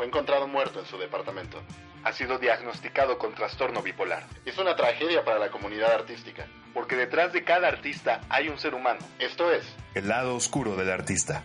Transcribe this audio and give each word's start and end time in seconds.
fue 0.00 0.06
encontrado 0.06 0.48
muerto 0.48 0.80
en 0.80 0.86
su 0.86 0.96
departamento. 0.96 1.62
Ha 2.04 2.12
sido 2.14 2.38
diagnosticado 2.38 3.18
con 3.18 3.34
trastorno 3.34 3.82
bipolar. 3.82 4.24
Es 4.46 4.56
una 4.56 4.74
tragedia 4.74 5.26
para 5.26 5.38
la 5.38 5.50
comunidad 5.50 5.92
artística. 5.92 6.46
Porque 6.72 6.96
detrás 6.96 7.34
de 7.34 7.44
cada 7.44 7.68
artista 7.68 8.22
hay 8.30 8.48
un 8.48 8.58
ser 8.58 8.74
humano. 8.74 9.00
Esto 9.18 9.52
es 9.52 9.62
El 9.94 10.08
lado 10.08 10.34
oscuro 10.34 10.74
del 10.74 10.90
artista. 10.90 11.44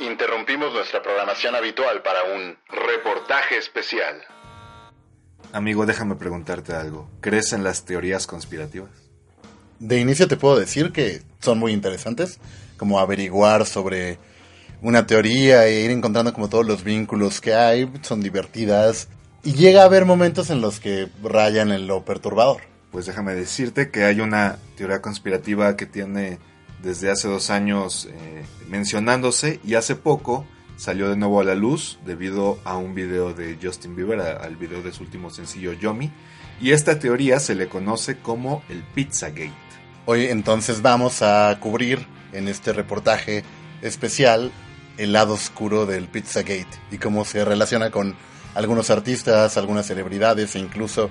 Interrumpimos 0.00 0.72
nuestra 0.72 1.00
programación 1.02 1.54
habitual 1.54 2.02
para 2.02 2.24
un 2.24 2.58
reportaje 2.68 3.58
especial. 3.58 4.24
Amigo, 5.52 5.86
déjame 5.86 6.16
preguntarte 6.16 6.72
algo. 6.72 7.08
¿Crees 7.20 7.52
en 7.52 7.62
las 7.62 7.84
teorías 7.84 8.26
conspirativas? 8.26 8.90
De 9.78 10.00
inicio 10.00 10.26
te 10.26 10.36
puedo 10.36 10.58
decir 10.58 10.90
que 10.90 11.22
son 11.38 11.60
muy 11.60 11.70
interesantes, 11.70 12.40
como 12.76 12.98
averiguar 12.98 13.66
sobre 13.66 14.18
una 14.82 15.06
teoría 15.06 15.66
e 15.66 15.80
ir 15.80 15.90
encontrando 15.90 16.32
como 16.32 16.48
todos 16.48 16.66
los 16.66 16.84
vínculos 16.84 17.40
que 17.40 17.54
hay, 17.54 17.90
son 18.02 18.20
divertidas 18.20 19.08
y 19.46 19.52
llega 19.52 19.82
a 19.82 19.84
haber 19.84 20.04
momentos 20.04 20.50
en 20.50 20.60
los 20.60 20.80
que 20.80 21.08
rayan 21.22 21.70
en 21.70 21.86
lo 21.86 22.04
perturbador. 22.04 22.62
Pues 22.90 23.06
déjame 23.06 23.34
decirte 23.34 23.90
que 23.90 24.04
hay 24.04 24.20
una 24.20 24.58
teoría 24.76 25.00
conspirativa 25.00 25.76
que 25.76 25.86
tiene 25.86 26.38
desde 26.82 27.10
hace 27.10 27.28
dos 27.28 27.50
años 27.50 28.08
eh, 28.10 28.44
mencionándose 28.68 29.60
y 29.64 29.74
hace 29.74 29.94
poco 29.94 30.44
salió 30.76 31.08
de 31.08 31.16
nuevo 31.16 31.40
a 31.40 31.44
la 31.44 31.54
luz 31.54 31.98
debido 32.04 32.58
a 32.64 32.76
un 32.76 32.94
video 32.94 33.32
de 33.32 33.56
Justin 33.62 33.94
Bieber, 33.94 34.20
al 34.20 34.56
video 34.56 34.82
de 34.82 34.92
su 34.92 35.04
último 35.04 35.30
sencillo 35.30 35.72
Yomi. 35.72 36.10
Y 36.60 36.72
esta 36.72 36.98
teoría 36.98 37.38
se 37.38 37.54
le 37.54 37.68
conoce 37.68 38.18
como 38.18 38.62
el 38.68 38.82
Pizzagate. 38.82 39.52
Hoy 40.06 40.26
entonces 40.26 40.82
vamos 40.82 41.22
a 41.22 41.56
cubrir 41.60 42.06
en 42.36 42.48
este 42.48 42.72
reportaje 42.72 43.44
especial 43.82 44.52
el 44.98 45.12
lado 45.12 45.34
oscuro 45.34 45.86
del 45.86 46.08
Pizzagate 46.08 46.78
y 46.90 46.98
cómo 46.98 47.24
se 47.24 47.44
relaciona 47.44 47.90
con 47.90 48.16
algunos 48.54 48.90
artistas, 48.90 49.56
algunas 49.56 49.86
celebridades 49.86 50.54
e 50.54 50.58
incluso 50.58 51.10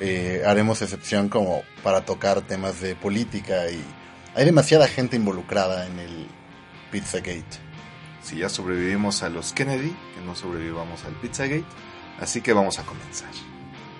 eh, 0.00 0.42
haremos 0.46 0.82
excepción 0.82 1.28
como 1.28 1.62
para 1.82 2.04
tocar 2.04 2.40
temas 2.40 2.80
de 2.80 2.96
política 2.96 3.70
y 3.70 3.82
hay 4.34 4.44
demasiada 4.44 4.88
gente 4.88 5.16
involucrada 5.16 5.86
en 5.86 5.98
el 5.98 6.26
Pizzagate. 6.90 7.70
Si 8.22 8.38
ya 8.38 8.48
sobrevivimos 8.48 9.22
a 9.22 9.28
los 9.28 9.52
Kennedy, 9.52 9.94
que 10.14 10.24
no 10.24 10.34
sobrevivamos 10.34 11.04
al 11.04 11.12
Pizzagate, 11.14 11.64
así 12.20 12.40
que 12.40 12.52
vamos 12.52 12.78
a 12.78 12.82
comenzar. 12.82 13.30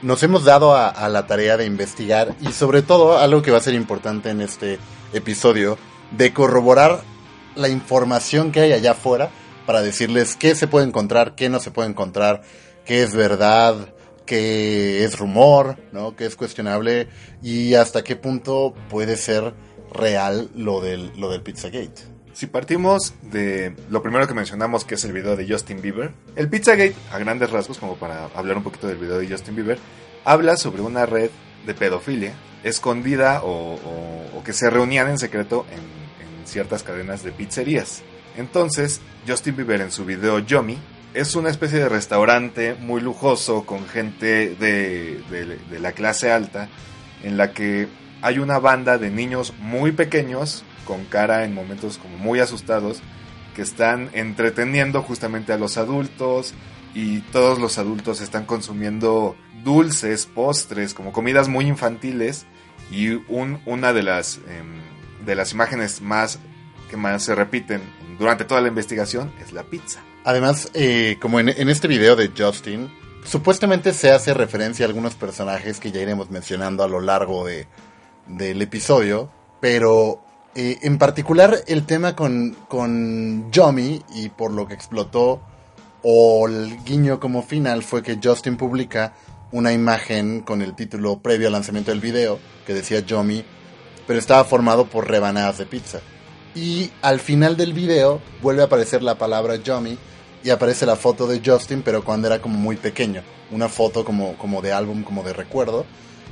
Nos 0.02 0.22
hemos 0.22 0.44
dado 0.44 0.74
a, 0.74 0.88
a 0.88 1.08
la 1.08 1.26
tarea 1.26 1.56
de 1.56 1.66
investigar 1.66 2.34
y 2.40 2.52
sobre 2.52 2.82
todo 2.82 3.18
algo 3.18 3.42
que 3.42 3.50
va 3.50 3.58
a 3.58 3.62
ser 3.62 3.74
importante 3.74 4.30
en 4.30 4.40
este 4.40 4.78
episodio, 5.12 5.78
de 6.16 6.32
corroborar 6.32 7.00
la 7.54 7.68
información 7.68 8.52
que 8.52 8.60
hay 8.60 8.72
allá 8.72 8.92
afuera 8.92 9.30
para 9.66 9.82
decirles 9.82 10.36
qué 10.36 10.54
se 10.54 10.66
puede 10.66 10.86
encontrar, 10.86 11.34
qué 11.34 11.48
no 11.48 11.60
se 11.60 11.70
puede 11.70 11.88
encontrar, 11.88 12.42
qué 12.84 13.02
es 13.02 13.14
verdad, 13.14 13.94
qué 14.26 15.04
es 15.04 15.18
rumor, 15.18 15.76
¿no? 15.92 16.16
qué 16.16 16.26
es 16.26 16.36
cuestionable 16.36 17.08
y 17.42 17.74
hasta 17.74 18.02
qué 18.04 18.16
punto 18.16 18.74
puede 18.88 19.16
ser 19.16 19.54
real 19.92 20.50
lo 20.54 20.80
del, 20.80 21.12
lo 21.18 21.30
del 21.30 21.42
Pizzagate. 21.42 22.02
Si 22.32 22.46
partimos 22.46 23.14
de 23.22 23.74
lo 23.90 24.02
primero 24.02 24.26
que 24.26 24.34
mencionamos, 24.34 24.84
que 24.84 24.94
es 24.94 25.04
el 25.04 25.12
video 25.12 25.36
de 25.36 25.46
Justin 25.48 25.82
Bieber, 25.82 26.12
el 26.36 26.48
Pizzagate, 26.48 26.94
a 27.12 27.18
grandes 27.18 27.50
rasgos, 27.50 27.78
como 27.78 27.96
para 27.96 28.26
hablar 28.34 28.56
un 28.56 28.62
poquito 28.62 28.86
del 28.86 28.98
video 28.98 29.18
de 29.18 29.28
Justin 29.28 29.56
Bieber, 29.56 29.78
habla 30.24 30.56
sobre 30.56 30.82
una 30.82 31.06
red 31.06 31.30
de 31.66 31.74
pedofilia 31.74 32.34
escondida 32.62 33.40
o, 33.42 33.78
que 34.44 34.52
se 34.52 34.70
reunían 34.70 35.08
en 35.08 35.18
secreto 35.18 35.66
en, 35.70 36.00
ciertas 36.46 36.82
cadenas 36.82 37.22
de 37.22 37.30
pizzerías. 37.30 38.02
Entonces, 38.36 39.00
Justin 39.28 39.54
Bieber 39.54 39.82
en 39.82 39.92
su 39.92 40.04
video 40.04 40.40
Yomi 40.40 40.78
es 41.14 41.36
una 41.36 41.48
especie 41.48 41.78
de 41.78 41.88
restaurante 41.88 42.74
muy 42.74 43.00
lujoso 43.00 43.64
con 43.64 43.86
gente 43.86 44.56
de, 44.56 45.20
de 45.30 45.78
la 45.78 45.92
clase 45.92 46.32
alta 46.32 46.68
en 47.22 47.36
la 47.36 47.52
que 47.52 47.86
hay 48.20 48.40
una 48.40 48.58
banda 48.58 48.98
de 48.98 49.10
niños 49.10 49.54
muy 49.60 49.92
pequeños 49.92 50.64
con 50.86 51.04
cara 51.04 51.44
en 51.44 51.54
momentos 51.54 51.98
como 51.98 52.16
muy 52.18 52.40
asustados 52.40 53.00
que 53.54 53.62
están 53.62 54.10
entreteniendo 54.12 55.02
justamente 55.02 55.52
a 55.52 55.56
los 55.56 55.76
adultos 55.76 56.54
y 56.94 57.20
todos 57.32 57.58
los 57.58 57.78
adultos 57.78 58.20
están 58.20 58.44
consumiendo 58.46 59.36
dulces, 59.64 60.26
postres, 60.26 60.94
como 60.94 61.12
comidas 61.12 61.48
muy 61.48 61.66
infantiles 61.66 62.46
y 62.90 63.10
un, 63.28 63.60
una 63.66 63.92
de 63.92 64.02
las, 64.02 64.38
eh, 64.38 64.62
de 65.24 65.34
las 65.34 65.52
imágenes 65.52 66.00
más 66.00 66.38
que 66.88 66.96
más 66.96 67.22
se 67.22 67.34
repiten 67.34 67.82
durante 68.18 68.44
toda 68.44 68.60
la 68.60 68.68
investigación 68.68 69.32
es 69.40 69.52
la 69.52 69.62
pizza. 69.62 70.00
Además, 70.24 70.70
eh, 70.74 71.16
como 71.20 71.40
en, 71.40 71.48
en, 71.48 71.68
este 71.68 71.88
video 71.88 72.16
de 72.16 72.30
Justin, 72.36 72.90
supuestamente 73.24 73.92
se 73.92 74.10
hace 74.10 74.34
referencia 74.34 74.84
a 74.84 74.88
algunos 74.88 75.14
personajes 75.14 75.78
que 75.78 75.92
ya 75.92 76.00
iremos 76.00 76.30
mencionando 76.30 76.82
a 76.82 76.88
lo 76.88 77.00
largo 77.00 77.46
de, 77.46 77.66
del 78.26 78.60
episodio, 78.60 79.30
pero 79.60 80.22
eh, 80.54 80.78
en 80.82 80.98
particular 80.98 81.58
el 81.66 81.86
tema 81.86 82.16
con, 82.16 82.56
con 82.68 83.50
Yomi 83.52 84.02
y 84.14 84.28
por 84.30 84.52
lo 84.52 84.66
que 84.66 84.74
explotó 84.74 85.40
o 86.02 86.46
el 86.48 86.82
guiño 86.84 87.20
como 87.20 87.42
final 87.42 87.82
fue 87.82 88.02
que 88.02 88.18
Justin 88.22 88.56
publica 88.56 89.14
una 89.52 89.72
imagen 89.72 90.40
con 90.40 90.62
el 90.62 90.74
título 90.74 91.20
previo 91.20 91.48
al 91.48 91.52
lanzamiento 91.52 91.90
del 91.90 92.00
video 92.00 92.38
que 92.66 92.74
decía 92.74 93.00
Yomi, 93.00 93.44
pero 94.06 94.18
estaba 94.18 94.44
formado 94.44 94.86
por 94.86 95.08
rebanadas 95.08 95.58
de 95.58 95.66
pizza. 95.66 96.00
Y 96.54 96.90
al 97.02 97.20
final 97.20 97.56
del 97.56 97.72
video 97.72 98.20
vuelve 98.42 98.62
a 98.62 98.66
aparecer 98.66 99.02
la 99.02 99.16
palabra 99.16 99.56
Yomi 99.56 99.98
y 100.42 100.50
aparece 100.50 100.86
la 100.86 100.96
foto 100.96 101.26
de 101.26 101.42
Justin, 101.44 101.82
pero 101.82 102.04
cuando 102.04 102.26
era 102.26 102.40
como 102.40 102.58
muy 102.58 102.76
pequeño, 102.76 103.22
una 103.50 103.68
foto 103.68 104.04
como, 104.04 104.36
como 104.38 104.62
de 104.62 104.72
álbum, 104.72 105.02
como 105.02 105.22
de 105.22 105.32
recuerdo. 105.32 105.84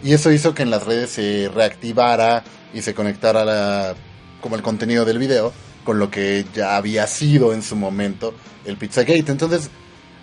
Y 0.02 0.12
eso 0.12 0.30
hizo 0.32 0.54
que 0.54 0.62
en 0.62 0.70
las 0.70 0.86
redes 0.86 1.10
se 1.10 1.50
reactivara 1.52 2.44
y 2.72 2.82
se 2.82 2.94
conectara 2.94 3.44
la, 3.44 3.94
como 4.40 4.56
el 4.56 4.62
contenido 4.62 5.04
del 5.04 5.18
video 5.18 5.52
con 5.88 5.98
lo 5.98 6.10
que 6.10 6.44
ya 6.52 6.76
había 6.76 7.06
sido 7.06 7.54
en 7.54 7.62
su 7.62 7.74
momento 7.74 8.34
el 8.66 8.76
Pizzagate. 8.76 9.32
Entonces, 9.32 9.70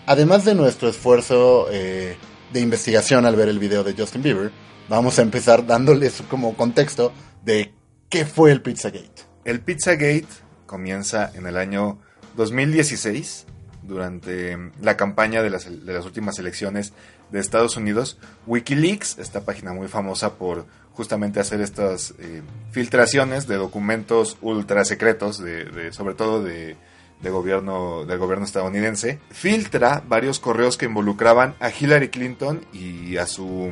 además 0.06 0.46
de 0.46 0.54
nuestro 0.54 0.88
esfuerzo 0.90 1.70
eh, 1.72 2.18
de 2.54 2.60
investigación 2.60 3.26
al 3.26 3.36
ver 3.36 3.50
el 3.50 3.58
video 3.58 3.84
de 3.84 3.96
Justin 3.98 4.22
Bieber, 4.22 4.52
vamos 4.90 5.18
a 5.18 5.24
empezar 5.24 5.66
dándoles 5.66 6.22
como 6.30 6.56
contexto 6.56 7.12
de 7.44 7.74
qué 8.10 8.28
fue 8.28 8.52
el 8.52 8.62
Pizzagate. 8.62 9.24
El 9.44 9.60
Pizzagate 9.62 10.28
comienza 10.68 11.32
en 11.34 11.48
el 11.48 11.58
año 11.58 11.98
2016 12.36 13.48
durante 13.82 14.60
la 14.84 14.96
campaña 14.98 15.42
de 15.42 15.50
las, 15.50 15.66
de 15.66 15.94
las 15.94 16.06
últimas 16.06 16.38
elecciones 16.38 16.94
de 17.32 17.40
Estados 17.40 17.76
Unidos. 17.76 18.20
Wikileaks, 18.46 19.18
esta 19.18 19.42
página 19.42 19.74
muy 19.74 19.88
famosa 19.88 20.36
por 20.36 20.68
justamente 20.96 21.40
hacer 21.40 21.62
estas 21.62 22.14
eh, 22.20 22.42
filtraciones 22.72 23.48
de 23.48 23.56
documentos 23.56 24.38
ultra 24.42 24.86
secretos, 24.86 25.40
de, 25.40 25.92
sobre 25.92 26.16
todo 26.16 26.42
de, 26.42 26.78
de, 27.22 27.30
gobierno, 27.30 28.06
del 28.06 28.18
gobierno 28.18 28.46
estadounidense, 28.46 29.20
filtra 29.30 30.04
varios 30.08 30.40
correos 30.40 30.78
que 30.78 30.86
involucraban 30.86 31.56
a 31.60 31.70
Hillary 31.70 32.10
Clinton 32.10 32.66
y 32.74 33.18
a 33.18 33.28
su, 33.28 33.72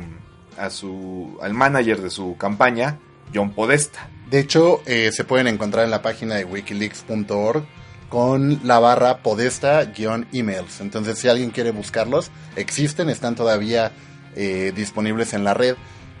a 0.58 0.70
su, 0.70 1.38
al 1.42 1.54
manager 1.54 2.00
de 2.02 2.10
su 2.10 2.36
campaña, 2.36 2.98
John 3.34 3.52
Podesta. 3.52 4.08
De 4.30 4.38
hecho, 4.38 4.82
eh, 4.86 5.10
se 5.12 5.24
pueden 5.24 5.46
encontrar 5.46 5.84
en 5.84 5.90
la 5.90 6.02
página 6.02 6.34
de 6.34 6.44
wikileaks.org 6.44 7.64
con 8.08 8.60
la 8.64 8.78
barra 8.78 9.22
podesta-emails. 9.22 10.80
Entonces, 10.80 11.18
si 11.18 11.28
alguien 11.28 11.50
quiere 11.50 11.70
buscarlos, 11.72 12.30
existen, 12.54 13.08
están 13.08 13.34
todavía 13.34 13.92
eh, 14.36 14.72
disponibles 14.74 15.32
en 15.32 15.44
la 15.44 15.54
red 15.54 15.76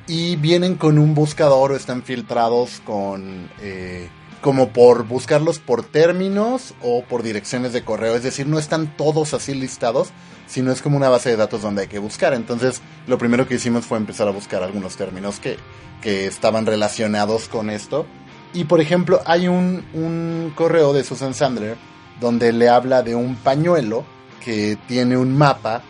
y 0.06 0.36
vienen 0.36 0.76
con 0.76 0.98
un 0.98 1.14
buscador 1.14 1.72
o 1.72 1.76
están 1.76 2.02
filtrados 2.02 2.80
con 2.84 3.50
eh, 3.60 4.08
como 4.44 4.68
por 4.74 5.06
buscarlos 5.06 5.58
por 5.58 5.84
términos 5.84 6.74
o 6.82 7.02
por 7.04 7.22
direcciones 7.22 7.72
de 7.72 7.82
correo, 7.82 8.14
es 8.14 8.22
decir, 8.22 8.46
no 8.46 8.58
están 8.58 8.94
todos 8.94 9.32
así 9.32 9.54
listados, 9.54 10.08
sino 10.46 10.70
es 10.70 10.82
como 10.82 10.98
una 10.98 11.08
base 11.08 11.30
de 11.30 11.36
datos 11.36 11.62
donde 11.62 11.80
hay 11.82 11.88
que 11.88 11.98
buscar. 11.98 12.34
Entonces, 12.34 12.82
lo 13.06 13.16
primero 13.16 13.48
que 13.48 13.54
hicimos 13.54 13.86
fue 13.86 13.96
empezar 13.96 14.28
a 14.28 14.32
buscar 14.32 14.62
algunos 14.62 14.96
términos 14.96 15.40
que, 15.40 15.56
que 16.02 16.26
estaban 16.26 16.66
relacionados 16.66 17.48
con 17.48 17.70
esto. 17.70 18.04
Y 18.52 18.64
por 18.64 18.82
ejemplo, 18.82 19.22
hay 19.24 19.48
un, 19.48 19.82
un 19.94 20.52
correo 20.54 20.92
de 20.92 21.04
Susan 21.04 21.32
Sandler 21.32 21.78
donde 22.20 22.52
le 22.52 22.68
habla 22.68 23.02
de 23.02 23.14
un 23.14 23.36
pañuelo 23.36 24.04
que 24.44 24.76
tiene 24.86 25.16
un 25.16 25.38
mapa 25.38 25.80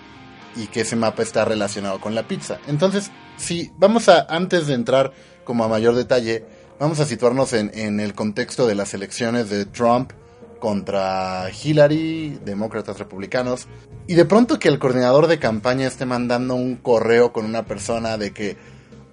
y 0.55 0.69
que 0.69 0.83
ese 0.83 0.95
mapa 0.95 1.25
está 1.25 1.45
relacionado 1.45 1.99
con 2.01 2.15
la 2.15 2.23
pizza. 2.23 2.61
Entonces, 2.69 3.11
si 3.37 3.73
vamos 3.79 4.09
a, 4.09 4.27
antes 4.29 4.67
de 4.67 4.75
entrar 4.75 5.13
como 5.45 5.65
a 5.65 5.69
mayor 5.69 5.95
detalle, 5.95 6.45
vamos 6.79 7.01
a 7.01 7.07
situarnos 7.07 7.53
en, 7.53 7.71
en, 7.75 8.01
el 8.01 8.15
contexto 8.15 8.67
de 8.67 8.75
las 8.75 8.95
elecciones 8.95 9.51
de 9.51 9.67
Trump 9.67 10.13
contra 10.59 11.51
Hillary, 11.51 12.39
demócratas 12.45 12.99
republicanos, 12.99 13.67
y 14.07 14.15
de 14.15 14.25
pronto 14.25 14.59
que 14.59 14.69
el 14.69 14.79
coordinador 14.79 15.27
de 15.27 15.39
campaña 15.39 15.87
esté 15.87 16.07
mandando 16.07 16.55
un 16.55 16.77
correo 16.77 17.33
con 17.33 17.45
una 17.45 17.65
persona 17.65 18.17
de 18.17 18.33
que 18.33 18.57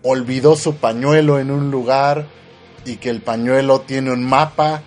olvidó 0.04 0.56
su 0.56 0.76
pañuelo 0.76 1.40
en 1.40 1.52
un 1.52 1.72
lugar 1.72 2.26
y 2.86 2.98
que 2.98 3.10
el 3.10 3.22
pañuelo 3.22 3.82
tiene 3.82 4.12
un 4.12 4.24
mapa 4.24 4.82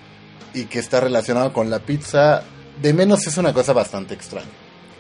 y 0.52 0.64
que 0.64 0.78
está 0.78 1.00
relacionado 1.00 1.52
con 1.52 1.70
la 1.70 1.80
pizza, 1.80 2.42
de 2.80 2.92
menos 2.92 3.26
es 3.26 3.37
una 3.37 3.52
cosa 3.52 3.72
bastante 3.72 4.14
extraña. 4.14 4.48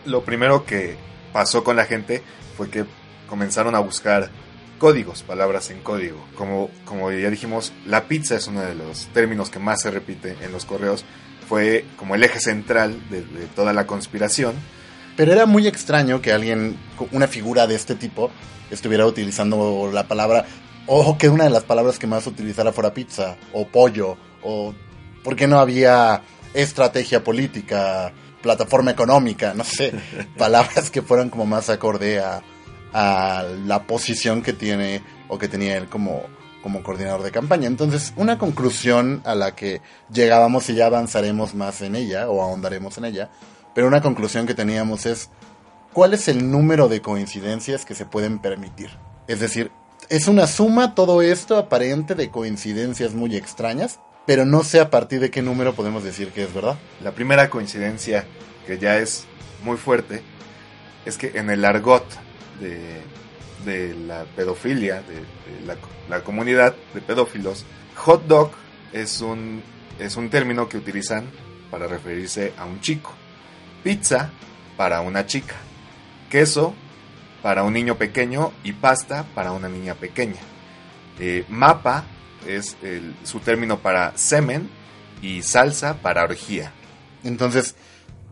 Lo 0.04 0.24
primero 0.24 0.64
que 0.64 0.96
pasó 1.32 1.64
con 1.64 1.76
la 1.76 1.84
gente 1.86 2.22
fue 2.56 2.70
que 2.70 2.84
comenzaron 3.28 3.74
a 3.74 3.80
buscar 3.80 4.30
códigos, 4.78 5.22
palabras 5.22 5.70
en 5.70 5.80
código. 5.80 6.24
Como, 6.36 6.70
como 6.84 7.10
ya 7.10 7.30
dijimos, 7.30 7.72
la 7.86 8.04
pizza 8.04 8.36
es 8.36 8.46
uno 8.46 8.60
de 8.60 8.74
los 8.74 9.06
términos 9.08 9.50
que 9.50 9.58
más 9.58 9.82
se 9.82 9.90
repite 9.90 10.36
en 10.42 10.52
los 10.52 10.64
correos. 10.64 11.04
Fue 11.48 11.84
como 11.96 12.14
el 12.14 12.22
eje 12.22 12.40
central 12.40 13.08
de, 13.10 13.22
de 13.22 13.46
toda 13.46 13.72
la 13.72 13.86
conspiración. 13.86 14.54
Pero 15.16 15.32
era 15.32 15.46
muy 15.46 15.66
extraño 15.66 16.20
que 16.20 16.32
alguien, 16.32 16.76
una 17.12 17.28
figura 17.28 17.66
de 17.66 17.76
este 17.76 17.94
tipo, 17.94 18.30
estuviera 18.70 19.06
utilizando 19.06 19.90
la 19.92 20.08
palabra, 20.08 20.44
o 20.86 21.16
que 21.16 21.28
una 21.28 21.44
de 21.44 21.50
las 21.50 21.64
palabras 21.64 21.98
que 21.98 22.06
más 22.06 22.26
utilizara 22.26 22.72
fuera 22.72 22.92
pizza, 22.92 23.36
o 23.52 23.66
pollo, 23.66 24.16
o 24.42 24.74
por 25.22 25.36
qué 25.36 25.46
no 25.46 25.58
había 25.58 26.22
estrategia 26.52 27.22
política, 27.22 28.12
plataforma 28.42 28.90
económica, 28.90 29.54
no 29.54 29.64
sé, 29.64 29.92
palabras 30.38 30.90
que 30.90 31.02
fueran 31.02 31.30
como 31.30 31.46
más 31.46 31.70
acorde 31.70 32.20
a, 32.20 32.42
a 32.94 33.44
la 33.66 33.86
posición 33.86 34.40
que 34.40 34.52
tiene 34.52 35.02
o 35.28 35.36
que 35.36 35.48
tenía 35.48 35.76
él 35.76 35.88
como, 35.88 36.22
como 36.62 36.82
coordinador 36.82 37.22
de 37.22 37.32
campaña. 37.32 37.66
Entonces, 37.66 38.14
una 38.16 38.38
conclusión 38.38 39.20
a 39.24 39.34
la 39.34 39.54
que 39.54 39.82
llegábamos 40.10 40.70
y 40.70 40.74
ya 40.74 40.86
avanzaremos 40.86 41.54
más 41.54 41.82
en 41.82 41.96
ella 41.96 42.30
o 42.30 42.40
ahondaremos 42.40 42.96
en 42.96 43.06
ella, 43.06 43.30
pero 43.74 43.88
una 43.88 44.00
conclusión 44.00 44.46
que 44.46 44.54
teníamos 44.54 45.06
es 45.06 45.28
cuál 45.92 46.14
es 46.14 46.28
el 46.28 46.50
número 46.50 46.88
de 46.88 47.02
coincidencias 47.02 47.84
que 47.84 47.96
se 47.96 48.06
pueden 48.06 48.38
permitir. 48.38 48.90
Es 49.26 49.40
decir, 49.40 49.72
es 50.08 50.28
una 50.28 50.46
suma 50.46 50.94
todo 50.94 51.20
esto 51.20 51.58
aparente 51.58 52.14
de 52.14 52.30
coincidencias 52.30 53.12
muy 53.12 53.34
extrañas, 53.36 53.98
pero 54.24 54.44
no 54.44 54.62
sé 54.62 54.80
a 54.80 54.90
partir 54.90 55.18
de 55.18 55.30
qué 55.30 55.42
número 55.42 55.74
podemos 55.74 56.04
decir 56.04 56.30
que 56.30 56.44
es 56.44 56.54
verdad. 56.54 56.78
La 57.02 57.12
primera 57.12 57.50
coincidencia 57.50 58.24
que 58.66 58.78
ya 58.78 58.98
es 58.98 59.24
muy 59.64 59.78
fuerte 59.78 60.22
es 61.04 61.18
que 61.18 61.32
en 61.34 61.50
el 61.50 61.64
argot 61.64 62.04
de, 62.60 63.02
de 63.64 63.94
la 63.94 64.24
pedofilia, 64.24 65.02
de, 65.02 65.66
la, 65.66 65.76
la, 66.08 66.22
comunidad 66.22 66.74
de 66.92 67.00
pedófilos, 67.00 67.64
hot 67.96 68.26
dog 68.26 68.50
es 68.92 69.20
un, 69.20 69.62
es 69.98 70.16
un 70.16 70.30
término 70.30 70.68
que 70.68 70.76
utilizan 70.76 71.24
para 71.70 71.86
referirse 71.86 72.52
a 72.56 72.64
un 72.64 72.80
chico, 72.80 73.12
pizza 73.82 74.30
para 74.76 75.00
una 75.00 75.26
chica, 75.26 75.56
queso 76.30 76.74
para 77.42 77.62
un 77.62 77.74
niño 77.74 77.96
pequeño 77.96 78.52
y 78.62 78.72
pasta 78.72 79.24
para 79.34 79.52
una 79.52 79.68
niña 79.68 79.94
pequeña. 79.94 80.40
Eh, 81.18 81.44
mapa 81.48 82.04
es 82.46 82.76
su 83.22 83.40
término 83.40 83.78
para 83.78 84.16
semen 84.16 84.68
y 85.22 85.42
salsa 85.42 85.94
para 86.02 86.24
orgía. 86.24 86.72
Entonces, 87.22 87.76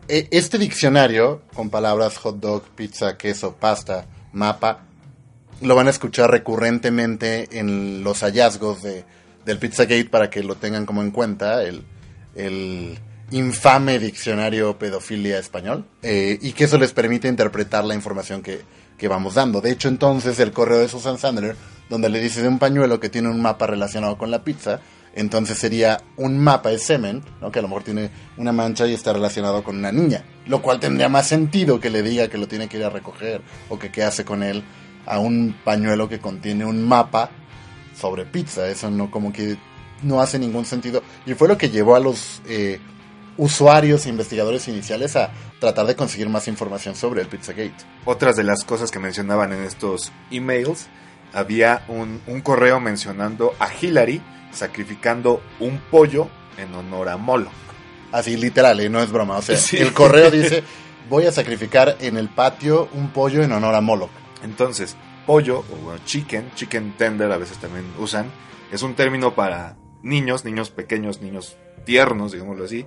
este 0.07 0.57
diccionario 0.57 1.41
con 1.53 1.69
palabras 1.69 2.17
hot 2.17 2.39
dog, 2.39 2.63
pizza, 2.75 3.17
queso, 3.17 3.55
pasta, 3.55 4.05
mapa, 4.31 4.85
lo 5.61 5.75
van 5.75 5.87
a 5.87 5.91
escuchar 5.91 6.29
recurrentemente 6.29 7.59
en 7.59 8.03
los 8.03 8.21
hallazgos 8.21 8.83
de, 8.83 9.05
del 9.45 9.59
Pizzagate 9.59 10.05
para 10.05 10.29
que 10.29 10.43
lo 10.43 10.55
tengan 10.55 10.85
como 10.85 11.01
en 11.01 11.11
cuenta, 11.11 11.63
el, 11.63 11.83
el 12.35 12.99
infame 13.31 13.99
diccionario 13.99 14.77
pedofilia 14.77 15.39
español, 15.39 15.85
eh, 16.01 16.37
y 16.41 16.51
que 16.53 16.65
eso 16.65 16.77
les 16.77 16.91
permite 16.91 17.27
interpretar 17.27 17.85
la 17.85 17.95
información 17.95 18.41
que, 18.41 18.61
que 18.97 19.07
vamos 19.07 19.35
dando. 19.35 19.61
De 19.61 19.71
hecho, 19.71 19.87
entonces, 19.87 20.39
el 20.39 20.51
correo 20.51 20.79
de 20.79 20.89
Susan 20.89 21.17
Sandler, 21.17 21.55
donde 21.89 22.09
le 22.09 22.19
dice 22.19 22.41
de 22.41 22.47
un 22.47 22.59
pañuelo 22.59 22.99
que 22.99 23.09
tiene 23.09 23.29
un 23.29 23.41
mapa 23.41 23.67
relacionado 23.67 24.17
con 24.17 24.31
la 24.31 24.43
pizza, 24.43 24.81
entonces 25.15 25.57
sería 25.57 26.01
un 26.17 26.39
mapa 26.39 26.69
de 26.69 26.79
semen, 26.79 27.23
¿no? 27.41 27.51
que 27.51 27.59
a 27.59 27.61
lo 27.61 27.67
mejor 27.67 27.83
tiene 27.83 28.09
una 28.37 28.51
mancha 28.51 28.87
y 28.87 28.93
está 28.93 29.13
relacionado 29.13 29.63
con 29.63 29.77
una 29.77 29.91
niña, 29.91 30.23
lo 30.47 30.61
cual 30.61 30.79
tendría 30.79 31.09
más 31.09 31.27
sentido 31.27 31.79
que 31.79 31.89
le 31.89 32.01
diga 32.01 32.27
que 32.27 32.37
lo 32.37 32.47
tiene 32.47 32.67
que 32.67 32.77
ir 32.77 32.83
a 32.83 32.89
recoger 32.89 33.41
o 33.69 33.77
que 33.77 33.91
qué 33.91 34.03
hace 34.03 34.25
con 34.25 34.43
él 34.43 34.63
a 35.05 35.19
un 35.19 35.55
pañuelo 35.63 36.09
que 36.09 36.19
contiene 36.19 36.65
un 36.65 36.87
mapa 36.87 37.29
sobre 37.95 38.25
pizza, 38.25 38.67
eso 38.67 38.89
no 38.89 39.11
como 39.11 39.31
que 39.31 39.57
no 40.01 40.19
hace 40.19 40.39
ningún 40.39 40.65
sentido 40.65 41.03
y 41.25 41.33
fue 41.33 41.47
lo 41.47 41.57
que 41.57 41.69
llevó 41.69 41.95
a 41.95 41.99
los 41.99 42.41
eh, 42.47 42.79
usuarios 43.37 44.05
e 44.05 44.09
investigadores 44.09 44.67
iniciales 44.67 45.15
a 45.15 45.31
tratar 45.59 45.85
de 45.85 45.95
conseguir 45.95 46.29
más 46.29 46.47
información 46.47 46.95
sobre 46.95 47.21
el 47.21 47.27
Pizzagate. 47.27 47.85
Otras 48.05 48.35
de 48.35 48.43
las 48.43 48.63
cosas 48.63 48.91
que 48.91 48.99
mencionaban 48.99 49.53
en 49.53 49.63
estos 49.63 50.11
emails, 50.31 50.87
había 51.33 51.83
un, 51.87 52.21
un 52.27 52.41
correo 52.41 52.79
mencionando 52.79 53.53
a 53.59 53.69
Hillary, 53.73 54.21
sacrificando 54.53 55.41
un 55.59 55.79
pollo 55.91 56.29
en 56.57 56.73
honor 56.73 57.09
a 57.09 57.17
Moloch. 57.17 57.51
Así 58.11 58.37
literal, 58.37 58.79
¿eh? 58.79 58.89
no 58.89 59.01
es 59.01 59.11
broma. 59.11 59.37
O 59.37 59.41
sea, 59.41 59.57
sí. 59.57 59.77
el 59.77 59.93
correo 59.93 60.29
dice, 60.29 60.63
voy 61.09 61.25
a 61.25 61.31
sacrificar 61.31 61.97
en 61.99 62.17
el 62.17 62.29
patio 62.29 62.87
un 62.93 63.09
pollo 63.09 63.43
en 63.43 63.51
honor 63.51 63.75
a 63.75 63.81
Moloch. 63.81 64.11
Entonces, 64.43 64.95
pollo 65.25 65.59
o 65.59 65.97
chicken, 66.05 66.51
chicken 66.55 66.93
tender 66.97 67.31
a 67.31 67.37
veces 67.37 67.57
también 67.57 67.85
usan, 67.97 68.27
es 68.71 68.83
un 68.83 68.95
término 68.95 69.33
para 69.33 69.77
niños, 70.01 70.45
niños 70.45 70.69
pequeños, 70.69 71.21
niños 71.21 71.57
tiernos, 71.85 72.33
digámoslo 72.33 72.65
así. 72.65 72.85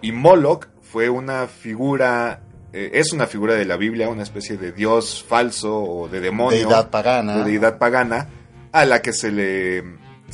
Y 0.00 0.12
Moloch 0.12 0.68
fue 0.82 1.08
una 1.10 1.46
figura, 1.46 2.42
eh, 2.72 2.92
es 2.94 3.12
una 3.12 3.26
figura 3.26 3.54
de 3.54 3.64
la 3.64 3.76
Biblia, 3.76 4.08
una 4.08 4.22
especie 4.22 4.56
de 4.56 4.72
dios 4.72 5.24
falso 5.26 5.76
o 5.76 6.08
de 6.08 6.20
demonio. 6.20 6.58
Deidad 6.58 6.90
pagana. 6.90 7.38
De 7.38 7.44
deidad 7.44 7.78
pagana, 7.78 8.28
a 8.72 8.84
la 8.84 9.02
que 9.02 9.12
se 9.12 9.32
le 9.32 9.82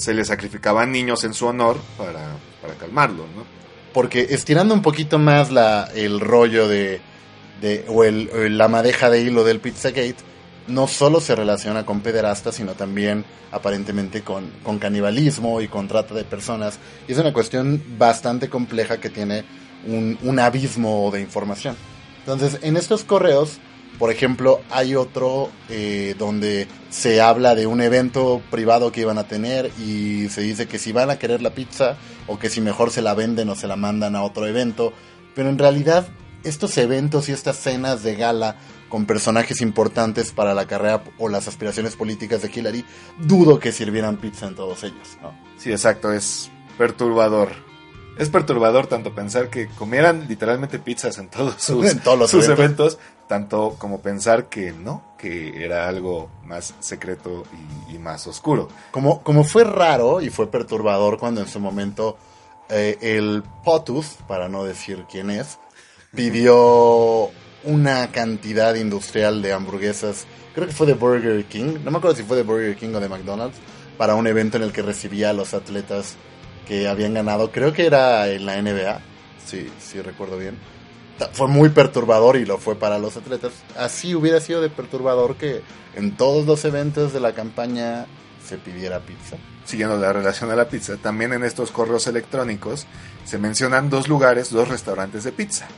se 0.00 0.14
le 0.14 0.24
sacrificaban 0.24 0.90
niños 0.90 1.24
en 1.24 1.34
su 1.34 1.46
honor 1.46 1.76
para, 1.98 2.36
para 2.62 2.74
calmarlo, 2.74 3.26
¿no? 3.36 3.44
Porque 3.92 4.28
estirando 4.30 4.72
un 4.72 4.80
poquito 4.80 5.18
más 5.18 5.50
la, 5.50 5.90
el 5.94 6.20
rollo 6.20 6.68
de, 6.68 7.02
de 7.60 7.84
o 7.86 8.04
el, 8.04 8.56
la 8.56 8.68
madeja 8.68 9.10
de 9.10 9.20
hilo 9.20 9.44
del 9.44 9.60
Pizzagate, 9.60 10.16
no 10.68 10.86
solo 10.86 11.20
se 11.20 11.36
relaciona 11.36 11.84
con 11.84 12.00
pederastas, 12.00 12.54
sino 12.54 12.72
también 12.72 13.26
aparentemente 13.52 14.22
con, 14.22 14.50
con 14.62 14.78
canibalismo 14.78 15.60
y 15.60 15.68
con 15.68 15.86
trata 15.86 16.14
de 16.14 16.24
personas. 16.24 16.78
Y 17.06 17.12
es 17.12 17.18
una 17.18 17.34
cuestión 17.34 17.82
bastante 17.98 18.48
compleja 18.48 19.00
que 19.00 19.10
tiene 19.10 19.44
un, 19.86 20.18
un 20.22 20.38
abismo 20.38 21.10
de 21.12 21.20
información. 21.20 21.76
Entonces, 22.20 22.58
en 22.62 22.76
estos 22.78 23.04
correos 23.04 23.58
por 24.00 24.10
ejemplo, 24.10 24.62
hay 24.70 24.96
otro 24.96 25.50
eh, 25.68 26.14
donde 26.18 26.66
se 26.88 27.20
habla 27.20 27.54
de 27.54 27.66
un 27.66 27.82
evento 27.82 28.40
privado 28.50 28.92
que 28.92 29.02
iban 29.02 29.18
a 29.18 29.28
tener 29.28 29.70
y 29.78 30.30
se 30.30 30.40
dice 30.40 30.66
que 30.66 30.78
si 30.78 30.90
van 30.90 31.10
a 31.10 31.18
querer 31.18 31.42
la 31.42 31.50
pizza 31.50 31.98
o 32.26 32.38
que 32.38 32.48
si 32.48 32.62
mejor 32.62 32.90
se 32.90 33.02
la 33.02 33.12
venden 33.12 33.50
o 33.50 33.54
se 33.54 33.66
la 33.66 33.76
mandan 33.76 34.16
a 34.16 34.22
otro 34.22 34.46
evento. 34.46 34.94
Pero 35.34 35.50
en 35.50 35.58
realidad 35.58 36.08
estos 36.44 36.78
eventos 36.78 37.28
y 37.28 37.32
estas 37.32 37.58
cenas 37.58 38.02
de 38.02 38.16
gala 38.16 38.56
con 38.88 39.04
personajes 39.04 39.60
importantes 39.60 40.32
para 40.32 40.54
la 40.54 40.66
carrera 40.66 41.04
o 41.18 41.28
las 41.28 41.46
aspiraciones 41.46 41.94
políticas 41.94 42.40
de 42.40 42.50
Hillary, 42.52 42.86
dudo 43.18 43.60
que 43.60 43.70
sirvieran 43.70 44.16
pizza 44.16 44.46
en 44.46 44.54
todos 44.54 44.82
ellos. 44.82 45.18
¿no? 45.20 45.34
Sí, 45.58 45.72
exacto, 45.72 46.10
es 46.10 46.50
perturbador 46.78 47.50
es 48.20 48.28
perturbador 48.28 48.86
tanto 48.86 49.14
pensar 49.14 49.48
que 49.48 49.68
comieran 49.68 50.26
literalmente 50.28 50.78
pizzas 50.78 51.16
en 51.18 51.28
todos 51.28 51.54
sus, 51.58 51.90
en 51.90 52.00
todos 52.00 52.18
los 52.18 52.30
sus 52.30 52.44
eventos. 52.44 52.94
eventos. 52.94 52.98
Tanto 53.30 53.76
como 53.78 54.00
pensar 54.00 54.48
que 54.48 54.72
no, 54.72 55.14
que 55.16 55.64
era 55.64 55.86
algo 55.86 56.28
más 56.42 56.74
secreto 56.80 57.44
y, 57.88 57.96
más 57.96 58.26
oscuro. 58.26 58.66
Como, 58.90 59.22
como 59.22 59.44
fue 59.44 59.62
raro 59.62 60.20
y 60.20 60.30
fue 60.30 60.50
perturbador 60.50 61.16
cuando 61.16 61.40
en 61.40 61.46
su 61.46 61.60
momento 61.60 62.18
eh, 62.68 62.98
el 63.00 63.44
POTUS, 63.62 64.16
para 64.26 64.48
no 64.48 64.64
decir 64.64 65.04
quién 65.08 65.30
es, 65.30 65.60
pidió 66.12 67.30
una 67.62 68.10
cantidad 68.10 68.74
industrial 68.74 69.42
de 69.42 69.52
hamburguesas, 69.52 70.26
creo 70.52 70.66
que 70.66 70.74
fue 70.74 70.88
de 70.88 70.94
Burger 70.94 71.44
King, 71.44 71.78
no 71.84 71.92
me 71.92 71.98
acuerdo 71.98 72.16
si 72.16 72.24
fue 72.24 72.36
de 72.36 72.42
Burger 72.42 72.74
King 72.74 72.94
o 72.96 73.00
de 73.00 73.08
McDonald's, 73.08 73.58
para 73.96 74.16
un 74.16 74.26
evento 74.26 74.56
en 74.56 74.64
el 74.64 74.72
que 74.72 74.82
recibía 74.82 75.30
a 75.30 75.34
los 75.34 75.54
atletas 75.54 76.16
que 76.66 76.88
habían 76.88 77.14
ganado, 77.14 77.52
creo 77.52 77.72
que 77.72 77.86
era 77.86 78.26
en 78.28 78.44
la 78.44 78.60
NBA, 78.60 79.00
sí 79.46 80.02
recuerdo 80.02 80.36
bien. 80.36 80.79
Fue 81.32 81.48
muy 81.48 81.68
perturbador 81.70 82.36
y 82.36 82.44
lo 82.44 82.58
fue 82.58 82.76
para 82.76 82.98
los 82.98 83.16
atletas. 83.16 83.52
Así 83.76 84.14
hubiera 84.14 84.40
sido 84.40 84.60
de 84.60 84.70
perturbador 84.70 85.36
que 85.36 85.62
en 85.94 86.16
todos 86.16 86.46
los 86.46 86.64
eventos 86.64 87.12
de 87.12 87.20
la 87.20 87.32
campaña 87.32 88.06
se 88.46 88.58
pidiera 88.58 89.00
pizza. 89.00 89.36
Siguiendo 89.64 89.96
la 89.96 90.12
relación 90.12 90.50
a 90.50 90.56
la 90.56 90.68
pizza, 90.68 90.96
también 90.96 91.32
en 91.32 91.44
estos 91.44 91.70
correos 91.70 92.06
electrónicos 92.06 92.86
se 93.24 93.38
mencionan 93.38 93.90
dos 93.90 94.08
lugares, 94.08 94.50
dos 94.50 94.68
restaurantes 94.68 95.24
de 95.24 95.32
pizza. 95.32 95.68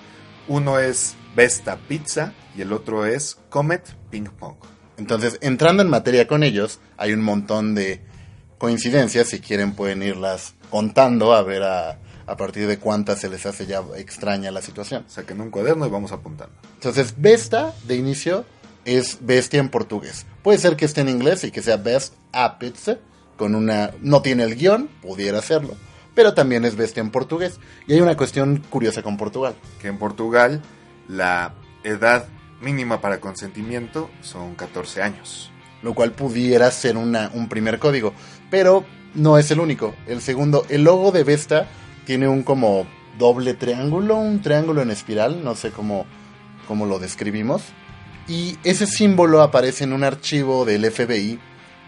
Uno 0.48 0.78
es 0.78 1.14
Vesta 1.34 1.76
Pizza 1.76 2.32
y 2.56 2.62
el 2.62 2.72
otro 2.72 3.06
es 3.06 3.38
Comet 3.48 3.84
Ping 4.10 4.28
Pong. 4.38 4.56
Entonces, 4.96 5.38
entrando 5.40 5.82
en 5.82 5.90
materia 5.90 6.26
con 6.26 6.42
ellos, 6.42 6.80
hay 6.96 7.12
un 7.12 7.22
montón 7.22 7.74
de 7.74 8.00
coincidencias, 8.58 9.28
si 9.28 9.40
quieren 9.40 9.74
pueden 9.74 10.02
irlas 10.02 10.54
contando 10.70 11.34
a 11.34 11.42
ver 11.42 11.62
a, 11.64 11.98
a, 12.26 12.36
partir 12.36 12.66
de 12.66 12.78
cuántas 12.78 13.20
se 13.20 13.28
les 13.28 13.46
hace 13.46 13.66
ya 13.66 13.82
extraña 13.96 14.50
la 14.50 14.62
situación. 14.62 15.04
Saquen 15.08 15.40
un 15.40 15.50
cuaderno 15.50 15.86
y 15.86 15.90
vamos 15.90 16.12
apuntando. 16.12 16.54
Entonces, 16.74 17.14
Vesta, 17.18 17.74
de 17.84 17.96
inicio, 17.96 18.44
es 18.84 19.18
bestia 19.20 19.60
en 19.60 19.68
portugués. 19.68 20.26
Puede 20.42 20.58
ser 20.58 20.76
que 20.76 20.84
esté 20.84 21.02
en 21.02 21.08
inglés 21.08 21.44
y 21.44 21.50
que 21.50 21.62
sea 21.62 21.76
Best 21.76 22.14
a 22.32 22.58
Pizza, 22.58 22.98
con 23.36 23.54
una... 23.54 23.92
no 24.00 24.22
tiene 24.22 24.44
el 24.44 24.56
guion, 24.56 24.88
pudiera 25.00 25.42
serlo. 25.42 25.74
pero 26.14 26.34
también 26.34 26.64
es 26.64 26.76
bestia 26.76 27.00
en 27.00 27.10
portugués. 27.10 27.58
Y 27.86 27.94
hay 27.94 28.00
una 28.00 28.16
cuestión 28.16 28.62
curiosa 28.70 29.02
con 29.02 29.16
Portugal. 29.16 29.54
Que 29.80 29.88
en 29.88 29.98
Portugal 29.98 30.62
la 31.08 31.54
edad 31.84 32.26
mínima 32.60 33.00
para 33.00 33.20
consentimiento 33.20 34.10
son 34.20 34.54
14 34.54 35.02
años. 35.02 35.50
Lo 35.82 35.94
cual 35.94 36.12
pudiera 36.12 36.70
ser 36.70 36.96
una, 36.96 37.30
un 37.34 37.48
primer 37.48 37.78
código. 37.78 38.12
Pero 38.50 38.84
no 39.14 39.38
es 39.38 39.50
el 39.50 39.60
único. 39.60 39.94
El 40.06 40.20
segundo, 40.20 40.64
el 40.68 40.84
logo 40.84 41.12
de 41.12 41.24
Vesta 41.24 41.68
tiene 42.04 42.28
un 42.28 42.42
como 42.42 42.86
doble 43.18 43.54
triángulo, 43.54 44.16
un 44.16 44.42
triángulo 44.42 44.82
en 44.82 44.90
espiral, 44.90 45.44
no 45.44 45.54
sé 45.54 45.70
cómo, 45.70 46.06
cómo 46.66 46.86
lo 46.86 46.98
describimos. 46.98 47.62
Y 48.28 48.56
ese 48.64 48.86
símbolo 48.86 49.42
aparece 49.42 49.84
en 49.84 49.92
un 49.92 50.04
archivo 50.04 50.64
del 50.64 50.90
FBI 50.90 51.38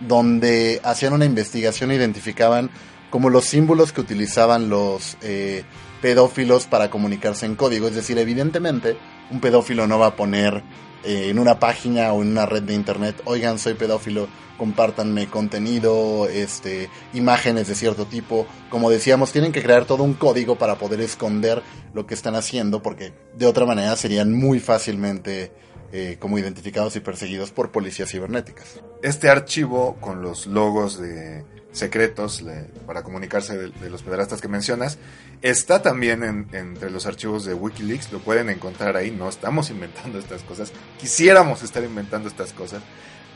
donde 0.01 0.81
hacían 0.83 1.13
una 1.13 1.25
investigación 1.25 1.91
e 1.91 1.97
identificaban 1.97 2.71
como 3.11 3.31
los 3.31 3.45
símbolos 3.45 3.93
que 3.93 4.01
utilizaban 4.01 4.69
los 4.69 5.17
eh, 5.23 5.65
pedófilos 6.03 6.67
para 6.67 6.91
comunicarse 6.91 7.47
en 7.47 7.55
código. 7.55 7.87
Es 7.87 7.95
decir, 7.95 8.19
evidentemente 8.19 8.97
un 9.31 9.41
pedófilo 9.41 9.87
no 9.87 9.99
va 9.99 10.09
a 10.09 10.17
poner 10.17 10.63
eh, 11.05 11.29
en 11.31 11.39
una 11.39 11.59
página 11.59 12.13
o 12.13 12.23
en 12.23 12.29
una 12.29 12.47
red 12.47 12.63
de 12.63 12.75
internet, 12.75 13.21
oigan, 13.25 13.59
soy 13.59 13.75
pedófilo, 13.75 14.29
compártanme 14.59 15.27
contenido, 15.29 16.29
este, 16.29 16.89
imágenes 17.13 17.69
de 17.69 17.75
cierto 17.75 18.07
tipo. 18.07 18.47
Como 18.71 18.91
decíamos, 18.91 19.33
tienen 19.33 19.53
que 19.53 19.63
crear 19.63 19.85
todo 19.85 20.03
un 20.03 20.15
código 20.15 20.57
para 20.57 20.77
poder 20.77 21.01
esconder 21.01 21.63
lo 21.93 22.07
que 22.07 22.15
están 22.15 22.35
haciendo, 22.35 22.83
porque 22.83 23.13
de 23.37 23.47
otra 23.47 23.67
manera 23.67 23.95
serían 23.97 24.33
muy 24.33 24.61
fácilmente 24.61 25.53
eh, 25.93 26.17
como 26.19 26.39
identificados 26.39 26.97
y 26.97 27.01
perseguidos 27.01 27.53
por 27.53 27.71
policías 27.71 28.11
cibernéticas. 28.11 28.81
Este 29.03 29.29
archivo 29.29 29.97
con 30.01 30.23
los 30.23 30.47
logos 30.47 31.01
de 31.01 31.45
secretos 31.71 32.45
para 32.87 33.03
comunicarse 33.03 33.57
de, 33.57 33.91
los 33.91 34.03
pederastas 34.03 34.41
que 34.41 34.49
mencionas 34.49 34.99
está 35.43 35.83
también 35.83 36.49
entre 36.53 36.91
los 36.91 37.07
archivos 37.07 37.45
de 37.45 37.55
Wikileaks, 37.55 38.13
lo 38.13 38.21
pueden 38.21 38.49
encontrar 38.49 38.97
ahí, 38.97 39.11
no 39.11 39.29
estamos 39.29 39.71
inventando 39.71 40.19
estas 40.19 40.43
cosas, 40.43 40.73
quisiéramos 40.99 41.63
estar 41.63 41.85
inventando 41.85 42.29
estas 42.29 42.53
cosas. 42.53 42.83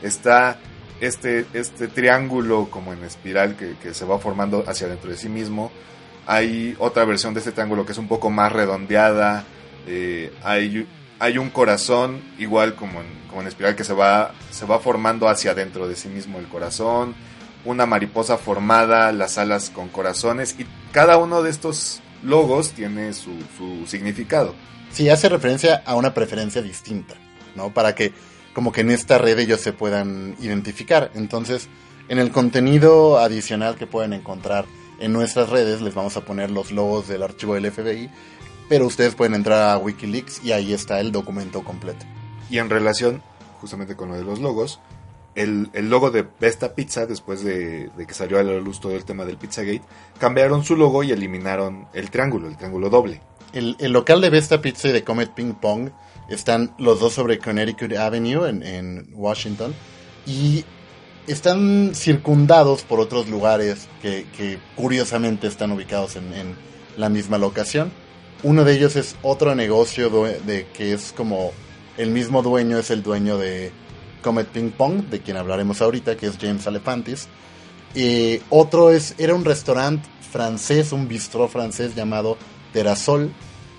Está 0.01 0.57
este, 1.01 1.45
este 1.53 1.87
triángulo 1.87 2.69
como 2.69 2.93
en 2.93 3.03
espiral 3.03 3.55
que, 3.55 3.93
se 3.93 4.05
va 4.05 4.19
formando 4.19 4.63
hacia 4.67 4.87
dentro 4.87 5.09
de 5.09 5.17
sí 5.17 5.29
mismo. 5.29 5.71
Hay 6.27 6.75
otra 6.79 7.05
versión 7.05 7.33
de 7.33 7.39
este 7.39 7.51
triángulo 7.51 7.85
que 7.85 7.93
es 7.93 7.97
un 7.97 8.07
poco 8.07 8.29
más 8.29 8.51
redondeada. 8.51 9.45
Eh, 9.87 10.31
hay, 10.43 10.87
hay 11.19 11.37
un 11.37 11.49
corazón 11.49 12.21
igual 12.37 12.75
como 12.75 13.01
en, 13.01 13.07
como 13.29 13.41
en 13.41 13.47
espiral 13.47 13.75
que 13.75 13.83
se 13.83 13.93
va, 13.93 14.33
se 14.51 14.65
va 14.65 14.79
formando 14.79 15.27
hacia 15.27 15.51
adentro 15.51 15.87
de 15.87 15.95
sí 15.95 16.09
mismo 16.09 16.39
el 16.39 16.47
corazón. 16.47 17.15
Una 17.65 17.85
mariposa 17.85 18.37
formada, 18.37 19.11
las 19.11 19.37
alas 19.37 19.69
con 19.69 19.89
corazones 19.89 20.55
y 20.59 20.65
cada 20.91 21.17
uno 21.17 21.41
de 21.41 21.49
estos 21.49 22.01
logos 22.23 22.71
tiene 22.71 23.13
su, 23.13 23.31
su 23.57 23.85
significado. 23.87 24.53
Sí, 24.91 25.09
hace 25.09 25.29
referencia 25.29 25.83
a 25.85 25.95
una 25.95 26.13
preferencia 26.13 26.61
distinta, 26.61 27.15
¿no? 27.55 27.73
Para 27.73 27.95
que 27.95 28.13
como 28.59 28.73
que 28.73 28.81
en 28.81 28.91
esta 28.91 29.17
red 29.17 29.39
ellos 29.39 29.61
se 29.61 29.71
puedan 29.71 30.35
identificar. 30.41 31.11
Entonces, 31.15 31.69
en 32.09 32.19
el 32.19 32.29
contenido 32.29 33.17
adicional 33.17 33.77
que 33.77 33.87
pueden 33.87 34.11
encontrar 34.11 34.65
en 34.99 35.13
nuestras 35.13 35.47
redes, 35.47 35.79
les 35.79 35.93
vamos 35.93 36.17
a 36.17 36.25
poner 36.25 36.51
los 36.51 36.73
logos 36.73 37.07
del 37.07 37.23
archivo 37.23 37.53
del 37.53 37.71
FBI, 37.71 38.09
pero 38.67 38.85
ustedes 38.85 39.15
pueden 39.15 39.33
entrar 39.33 39.69
a 39.69 39.77
Wikileaks 39.77 40.43
y 40.43 40.51
ahí 40.51 40.73
está 40.73 40.99
el 40.99 41.13
documento 41.13 41.63
completo. 41.63 42.05
Y 42.49 42.57
en 42.57 42.69
relación 42.69 43.23
justamente 43.61 43.95
con 43.95 44.09
lo 44.09 44.15
de 44.15 44.25
los 44.25 44.39
logos, 44.39 44.81
el, 45.35 45.69
logo 45.73 46.11
de 46.11 46.27
Besta 46.37 46.75
Pizza, 46.75 47.05
después 47.05 47.41
de, 47.41 47.89
que 48.05 48.13
salió 48.13 48.39
a 48.39 48.43
la 48.43 48.59
luz 48.59 48.81
todo 48.81 48.97
el 48.97 49.05
tema 49.05 49.23
del 49.23 49.37
Pizzagate, 49.37 49.83
cambiaron 50.19 50.65
su 50.65 50.75
logo 50.75 51.01
y 51.03 51.13
eliminaron 51.13 51.87
el 51.93 52.11
triángulo, 52.11 52.49
el 52.49 52.57
triángulo 52.57 52.89
doble. 52.89 53.21
El, 53.53 53.77
el 53.79 53.93
local 53.93 54.19
de 54.19 54.29
Besta 54.29 54.59
Pizza 54.59 54.89
y 54.89 54.91
de 54.91 55.05
Comet 55.05 55.33
Ping 55.33 55.53
Pong 55.53 55.91
están 56.29 56.73
los 56.77 56.99
dos 56.99 57.13
sobre 57.13 57.39
Connecticut 57.39 57.93
Avenue 57.93 58.47
en, 58.47 59.07
Washington. 59.13 59.73
Y 60.25 60.63
están 61.27 61.91
circundados 61.93 62.83
por 62.83 62.99
otros 62.99 63.27
lugares 63.29 63.87
que, 64.01 64.59
curiosamente 64.75 65.47
están 65.47 65.71
ubicados 65.71 66.15
en, 66.15 66.55
la 66.97 67.09
misma 67.09 67.37
locación. 67.37 67.91
Uno 68.43 68.65
de 68.65 68.73
ellos 68.73 68.95
es 68.97 69.15
otro 69.21 69.55
negocio 69.55 70.09
de, 70.09 70.67
que 70.73 70.93
es 70.93 71.13
como 71.15 71.53
el 71.97 72.11
mismo 72.11 72.41
dueño 72.41 72.77
es 72.77 72.89
el 72.91 73.03
dueño 73.03 73.37
de 73.37 73.71
Comet 74.21 74.47
Ping 74.47 74.71
Pong, 74.71 75.05
de 75.09 75.21
quien 75.21 75.37
hablaremos 75.37 75.81
ahorita, 75.81 76.17
que 76.17 76.27
es 76.27 76.37
James 76.39 76.67
Alefantis. 76.67 77.27
Y 77.95 78.41
otro 78.49 78.91
es, 78.91 79.15
era 79.17 79.33
un 79.33 79.45
restaurante 79.45 80.07
francés, 80.31 80.91
un 80.91 81.07
bistró 81.07 81.47
francés 81.47 81.95
llamado 81.95 82.37
Terasol, 82.73 83.31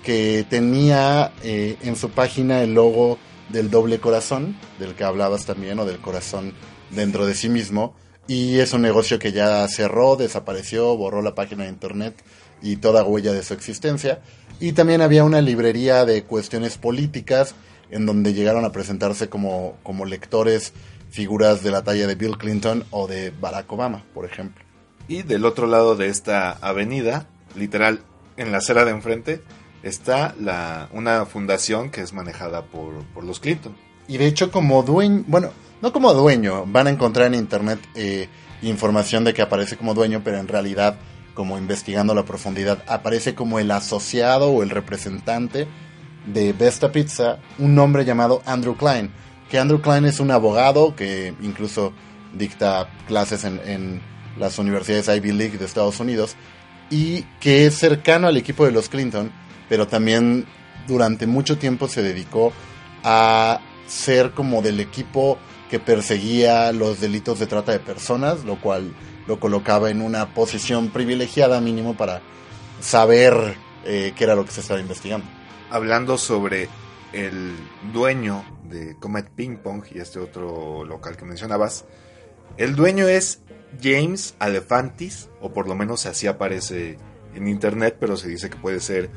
que 0.03 0.45
tenía 0.49 1.31
eh, 1.43 1.77
en 1.81 1.95
su 1.95 2.09
página 2.09 2.61
el 2.61 2.73
logo 2.73 3.17
del 3.49 3.69
doble 3.69 3.99
corazón, 3.99 4.57
del 4.79 4.95
que 4.95 5.03
hablabas 5.03 5.45
también, 5.45 5.79
o 5.79 5.85
del 5.85 5.99
corazón 5.99 6.53
dentro 6.89 7.25
de 7.25 7.35
sí 7.35 7.49
mismo. 7.49 7.93
Y 8.27 8.59
es 8.59 8.73
un 8.73 8.81
negocio 8.81 9.19
que 9.19 9.31
ya 9.31 9.67
cerró, 9.67 10.15
desapareció, 10.15 10.95
borró 10.95 11.21
la 11.21 11.35
página 11.35 11.63
de 11.63 11.69
internet 11.69 12.23
y 12.61 12.77
toda 12.77 13.03
huella 13.03 13.33
de 13.33 13.43
su 13.43 13.53
existencia. 13.53 14.21
Y 14.59 14.73
también 14.73 15.01
había 15.01 15.23
una 15.23 15.41
librería 15.41 16.05
de 16.05 16.23
cuestiones 16.23 16.77
políticas 16.77 17.55
en 17.89 18.05
donde 18.05 18.33
llegaron 18.33 18.63
a 18.63 18.71
presentarse 18.71 19.27
como, 19.27 19.77
como 19.83 20.05
lectores 20.05 20.73
figuras 21.09 21.61
de 21.61 21.71
la 21.71 21.83
talla 21.83 22.07
de 22.07 22.15
Bill 22.15 22.37
Clinton 22.37 22.85
o 22.89 23.07
de 23.07 23.31
Barack 23.31 23.71
Obama, 23.71 24.03
por 24.13 24.25
ejemplo. 24.25 24.63
Y 25.07 25.23
del 25.23 25.45
otro 25.45 25.67
lado 25.67 25.95
de 25.95 26.07
esta 26.07 26.51
avenida, 26.51 27.27
literal 27.55 28.01
en 28.37 28.51
la 28.51 28.59
acera 28.59 28.85
de 28.85 28.91
enfrente, 28.91 29.41
está 29.83 30.35
la, 30.39 30.89
una 30.91 31.25
fundación 31.25 31.89
que 31.89 32.01
es 32.01 32.13
manejada 32.13 32.63
por, 32.63 32.93
los 33.23 33.39
Clinton. 33.39 33.75
Y 34.07 34.17
de 34.17 34.27
hecho 34.27 34.51
como 34.51 34.83
dueño, 34.83 35.23
bueno, 35.27 35.51
no 35.81 35.93
como 35.93 36.13
dueño, 36.13 36.65
van 36.67 36.87
a 36.87 36.89
encontrar 36.89 37.27
en 37.27 37.35
internet 37.35 37.79
eh, 37.95 38.27
información 38.61 39.23
de 39.23 39.33
que 39.33 39.41
aparece 39.41 39.77
como 39.77 39.93
dueño, 39.93 40.21
pero 40.23 40.37
en 40.37 40.47
realidad, 40.47 40.97
como 41.33 41.57
investigando 41.57 42.13
la 42.13 42.25
profundidad, 42.25 42.83
aparece 42.87 43.35
como 43.35 43.59
el 43.59 43.71
asociado 43.71 44.51
o 44.51 44.63
el 44.63 44.69
representante 44.69 45.67
de 46.25 46.53
Besta 46.53 46.91
Pizza, 46.91 47.39
un 47.57 47.77
hombre 47.79 48.05
llamado 48.05 48.41
Andrew 48.45 48.75
Klein. 48.75 49.11
Que 49.49 49.59
Andrew 49.59 49.81
Klein 49.81 50.05
es 50.05 50.19
un 50.19 50.31
abogado 50.31 50.95
que 50.95 51.33
incluso 51.41 51.93
dicta 52.33 52.89
clases 53.07 53.43
en, 53.43 53.59
en 53.65 54.01
las 54.37 54.59
universidades 54.59 55.09
Ivy 55.09 55.31
League 55.33 55.57
de 55.57 55.65
Estados 55.65 55.99
Unidos 55.99 56.35
y 56.89 57.23
que 57.39 57.65
es 57.65 57.75
cercano 57.75 58.27
al 58.27 58.37
equipo 58.37 58.65
de 58.65 58.71
los 58.71 58.87
Clinton 58.87 59.31
pero 59.71 59.87
también 59.87 60.45
durante 60.85 61.27
mucho 61.27 61.57
tiempo 61.57 61.87
se 61.87 62.03
dedicó 62.03 62.51
a 63.05 63.61
ser 63.87 64.31
como 64.31 64.61
del 64.61 64.81
equipo 64.81 65.37
que 65.69 65.79
perseguía 65.79 66.73
los 66.73 66.99
delitos 66.99 67.39
de 67.39 67.47
trata 67.47 67.71
de 67.71 67.79
personas, 67.79 68.43
lo 68.43 68.59
cual 68.59 68.93
lo 69.27 69.39
colocaba 69.39 69.89
en 69.89 70.01
una 70.01 70.33
posición 70.33 70.89
privilegiada 70.89 71.61
mínimo 71.61 71.95
para 71.95 72.21
saber 72.81 73.55
eh, 73.85 74.11
qué 74.13 74.25
era 74.25 74.35
lo 74.35 74.43
que 74.43 74.51
se 74.51 74.59
estaba 74.59 74.81
investigando. 74.81 75.25
Hablando 75.69 76.17
sobre 76.17 76.67
el 77.13 77.55
dueño 77.93 78.43
de 78.65 78.97
Comet 78.99 79.29
Ping 79.29 79.55
Pong 79.55 79.85
y 79.95 79.99
este 79.99 80.19
otro 80.19 80.83
local 80.83 81.15
que 81.15 81.23
mencionabas, 81.23 81.85
el 82.57 82.75
dueño 82.75 83.07
es 83.07 83.39
James 83.81 84.35
Alefantis, 84.37 85.29
o 85.39 85.53
por 85.53 85.69
lo 85.69 85.75
menos 85.75 86.05
así 86.07 86.27
aparece 86.27 86.97
en 87.33 87.47
internet, 87.47 87.95
pero 87.97 88.17
se 88.17 88.27
dice 88.27 88.49
que 88.49 88.57
puede 88.57 88.81
ser 88.81 89.09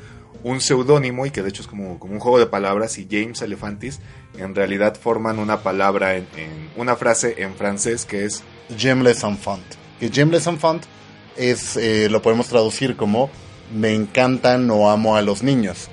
un 0.45 0.61
seudónimo 0.61 1.25
y 1.25 1.31
que 1.31 1.41
de 1.41 1.49
hecho 1.49 1.63
es 1.63 1.67
como, 1.67 1.97
como, 1.97 2.13
un 2.13 2.19
juego 2.19 2.37
de 2.37 2.45
palabras 2.45 2.99
y 2.99 3.07
James 3.09 3.41
Elefantis 3.41 3.99
en 4.37 4.53
realidad 4.53 4.95
forman 4.95 5.39
una 5.39 5.63
palabra 5.63 6.17
en, 6.17 6.27
una 6.75 6.95
frase 6.95 7.41
en 7.41 7.55
francés 7.55 8.05
que 8.05 8.25
es 8.25 8.43
J'aime 8.77 9.09
enfants. 9.09 9.75
Que 9.99 10.11
J'aime 10.11 10.37
enfants 10.37 10.87
es, 11.35 11.77
eh, 11.77 12.09
lo 12.11 12.21
podemos 12.21 12.47
traducir 12.47 12.95
como 12.95 13.31
me 13.73 13.95
encantan 13.95 14.69
o 14.69 14.91
amo 14.91 15.15
a 15.15 15.23
los 15.23 15.41
niños. 15.41 15.87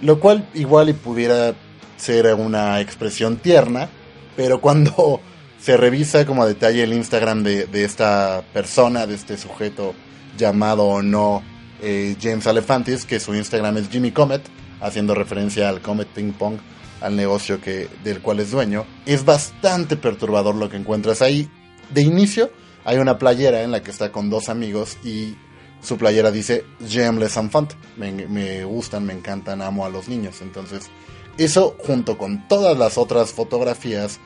Lo 0.00 0.18
cual 0.18 0.48
igual 0.54 0.88
y 0.88 0.94
pudiera 0.94 1.54
ser 1.96 2.34
una 2.34 2.80
expresión 2.80 3.36
tierna, 3.36 3.88
pero 4.34 4.60
cuando 4.60 5.20
se 5.60 5.76
revisa 5.76 6.26
como 6.26 6.42
a 6.42 6.48
detalle 6.48 6.82
el 6.82 6.94
Instagram 6.94 7.44
de, 7.44 7.66
de 7.66 7.84
esta 7.84 8.42
persona, 8.52 9.06
de 9.06 9.14
este 9.14 9.38
sujeto 9.38 9.94
llamado 10.36 10.82
o 10.82 11.00
no 11.00 11.44
eh, 11.84 12.16
James 12.20 12.46
Alefantis, 12.46 13.04
que 13.04 13.20
su 13.20 13.34
Instagram 13.34 13.76
es 13.76 13.90
Jimmy 13.90 14.10
Comet, 14.10 14.42
haciendo 14.80 15.14
referencia 15.14 15.68
al 15.68 15.82
Comet 15.82 16.08
Ping 16.08 16.32
Pong, 16.32 16.56
al 17.02 17.14
negocio 17.14 17.60
que, 17.60 17.88
del 18.02 18.22
cual 18.22 18.40
es 18.40 18.50
dueño. 18.50 18.86
Es 19.04 19.26
bastante 19.26 19.96
perturbador 19.96 20.54
lo 20.54 20.70
que 20.70 20.78
encuentras 20.78 21.20
ahí. 21.20 21.48
De 21.90 22.00
inicio, 22.00 22.50
hay 22.86 22.96
una 22.96 23.18
playera 23.18 23.62
en 23.62 23.70
la 23.70 23.82
que 23.82 23.90
está 23.90 24.10
con 24.10 24.30
dos 24.30 24.48
amigos 24.48 24.96
y 25.04 25.36
su 25.82 25.98
playera 25.98 26.30
dice 26.30 26.64
J'aime 26.80 27.20
les 27.20 27.36
enfants. 27.36 27.76
Me, 27.98 28.64
gustan, 28.64 29.04
me 29.04 29.12
encantan, 29.12 29.60
amo 29.60 29.84
a 29.84 29.90
los 29.90 30.08
niños. 30.08 30.40
Entonces, 30.40 30.88
eso 31.36 31.76
junto 31.78 32.16
con 32.16 32.48
todas 32.48 32.78
las 32.78 32.96
otras 32.96 33.32
fotografías 33.32 34.20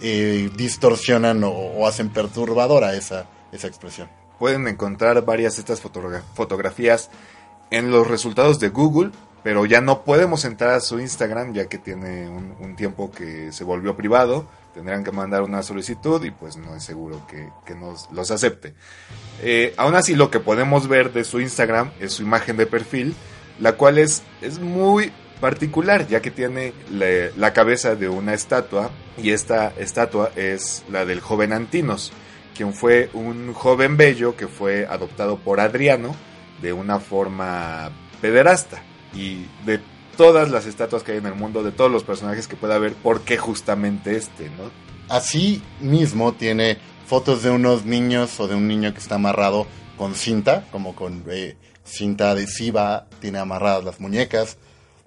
eh, 0.00 0.50
distorsionan 0.56 1.42
o, 1.44 1.86
hacen 1.86 2.08
perturbadora 2.08 2.96
esa, 2.96 3.28
esa 3.52 3.68
expresión. 3.68 4.08
Pueden 4.44 4.68
encontrar 4.68 5.24
varias 5.24 5.56
de 5.56 5.60
estas 5.60 5.82
fotogra- 5.82 6.22
fotografías 6.34 7.08
en 7.70 7.90
los 7.90 8.06
resultados 8.06 8.60
de 8.60 8.68
Google, 8.68 9.10
pero 9.42 9.64
ya 9.64 9.80
no 9.80 10.04
podemos 10.04 10.44
entrar 10.44 10.72
a 10.72 10.80
su 10.80 11.00
Instagram 11.00 11.54
ya 11.54 11.64
que 11.64 11.78
tiene 11.78 12.28
un, 12.28 12.76
tiempo 12.76 13.10
que 13.10 13.52
se 13.52 13.64
volvió 13.64 13.96
privado. 13.96 14.46
Tendrán 14.74 15.02
que 15.02 15.12
mandar 15.12 15.44
una 15.44 15.62
solicitud 15.62 16.22
y 16.26 16.30
pues 16.30 16.58
no 16.58 16.76
es 16.76 16.84
seguro 16.84 17.26
que, 17.26 17.48
que 17.64 17.74
nos 17.74 18.12
los 18.12 18.30
acepte. 18.30 18.74
Eh, 19.40 19.72
aún 19.78 19.94
así 19.94 20.14
lo 20.14 20.30
que 20.30 20.40
podemos 20.40 20.88
ver 20.88 21.14
de 21.14 21.24
su 21.24 21.40
Instagram 21.40 21.92
es 21.98 22.12
su 22.12 22.22
imagen 22.22 22.58
de 22.58 22.66
perfil, 22.66 23.14
la 23.58 23.78
cual 23.78 23.96
es, 23.96 24.24
es 24.42 24.58
muy 24.58 25.10
particular 25.40 26.06
ya 26.06 26.20
que 26.20 26.30
tiene 26.30 26.74
la 26.90 27.54
cabeza 27.54 27.94
de 27.96 28.10
una 28.10 28.34
estatua 28.34 28.90
y 29.16 29.30
esta 29.30 29.72
estatua 29.78 30.32
es 30.36 30.84
la 30.90 31.06
del 31.06 31.20
joven 31.20 31.54
Antinos, 31.54 32.12
quien 32.54 32.72
fue 32.72 33.10
un 33.12 33.52
joven 33.52 33.96
bello 33.96 34.36
que 34.36 34.48
fue 34.48 34.86
adoptado 34.86 35.38
por 35.38 35.60
Adriano 35.60 36.14
de 36.62 36.72
una 36.72 37.00
forma 37.00 37.90
pederasta 38.20 38.82
y 39.12 39.46
de 39.66 39.80
todas 40.16 40.50
las 40.50 40.66
estatuas 40.66 41.02
que 41.02 41.12
hay 41.12 41.18
en 41.18 41.26
el 41.26 41.34
mundo, 41.34 41.62
de 41.62 41.72
todos 41.72 41.90
los 41.90 42.04
personajes 42.04 42.48
que 42.48 42.56
pueda 42.56 42.76
haber, 42.76 42.94
¿por 42.94 43.22
qué 43.22 43.36
justamente 43.36 44.16
este, 44.16 44.48
no? 44.50 44.70
Así 45.08 45.62
mismo 45.80 46.32
tiene 46.32 46.78
fotos 47.06 47.42
de 47.42 47.50
unos 47.50 47.84
niños 47.84 48.40
o 48.40 48.48
de 48.48 48.54
un 48.54 48.66
niño 48.68 48.92
que 48.94 49.00
está 49.00 49.16
amarrado 49.16 49.66
con 49.98 50.14
cinta, 50.14 50.64
como 50.70 50.94
con 50.94 51.24
eh, 51.28 51.56
cinta 51.84 52.30
adhesiva, 52.30 53.06
tiene 53.20 53.38
amarradas 53.38 53.84
las 53.84 54.00
muñecas. 54.00 54.56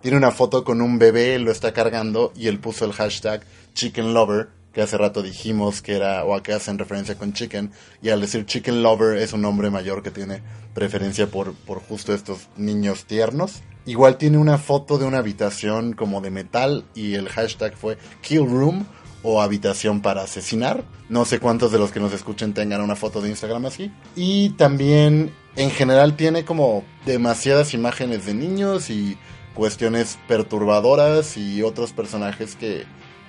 Tiene 0.01 0.17
una 0.17 0.31
foto 0.31 0.63
con 0.63 0.81
un 0.81 0.99
bebé, 0.99 1.39
lo 1.39 1.51
está 1.51 1.73
cargando 1.73 2.31
y 2.35 2.47
él 2.47 2.59
puso 2.59 2.85
el 2.85 2.93
hashtag 2.93 3.41
Chicken 3.73 4.13
Lover, 4.13 4.49
que 4.77 4.83
hace 4.83 4.95
rato 4.95 5.23
dijimos 5.23 5.81
que 5.81 5.95
era, 5.95 6.23
o 6.23 6.35
a 6.35 6.43
que 6.43 6.53
hacen 6.53 6.77
referencia 6.77 7.17
con 7.17 7.33
chicken, 7.33 7.71
y 7.99 8.09
al 8.09 8.21
decir 8.21 8.45
Chicken 8.45 8.83
Lover 8.83 9.17
es 9.17 9.33
un 9.33 9.43
hombre 9.43 9.71
mayor 9.71 10.03
que 10.03 10.11
tiene 10.11 10.43
preferencia 10.75 11.25
por, 11.25 11.55
por 11.55 11.79
justo 11.79 12.13
estos 12.13 12.47
niños 12.57 13.05
tiernos. 13.05 13.63
Igual 13.87 14.17
tiene 14.17 14.37
una 14.37 14.59
foto 14.59 14.99
de 14.99 15.05
una 15.05 15.17
habitación 15.17 15.93
como 15.93 16.21
de 16.21 16.29
metal 16.29 16.85
y 16.93 17.15
el 17.15 17.27
hashtag 17.27 17.75
fue 17.75 17.97
Kill 18.21 18.45
Room 18.45 18.85
o 19.23 19.41
habitación 19.41 20.03
para 20.03 20.21
asesinar. 20.21 20.83
No 21.09 21.25
sé 21.25 21.39
cuántos 21.39 21.71
de 21.71 21.79
los 21.79 21.91
que 21.91 21.99
nos 21.99 22.13
escuchen 22.13 22.53
tengan 22.53 22.81
una 22.81 22.95
foto 22.95 23.19
de 23.19 23.29
Instagram 23.29 23.65
así. 23.65 23.91
Y 24.15 24.49
también 24.51 25.33
en 25.55 25.71
general 25.71 26.15
tiene 26.15 26.45
como 26.45 26.83
demasiadas 27.03 27.73
imágenes 27.73 28.27
de 28.27 28.35
niños 28.35 28.91
y 28.91 29.17
cuestiones 29.55 30.19
perturbadoras 30.27 31.35
y 31.35 31.63
otros 31.63 31.93
personajes 31.93 32.55
que, 32.55 32.85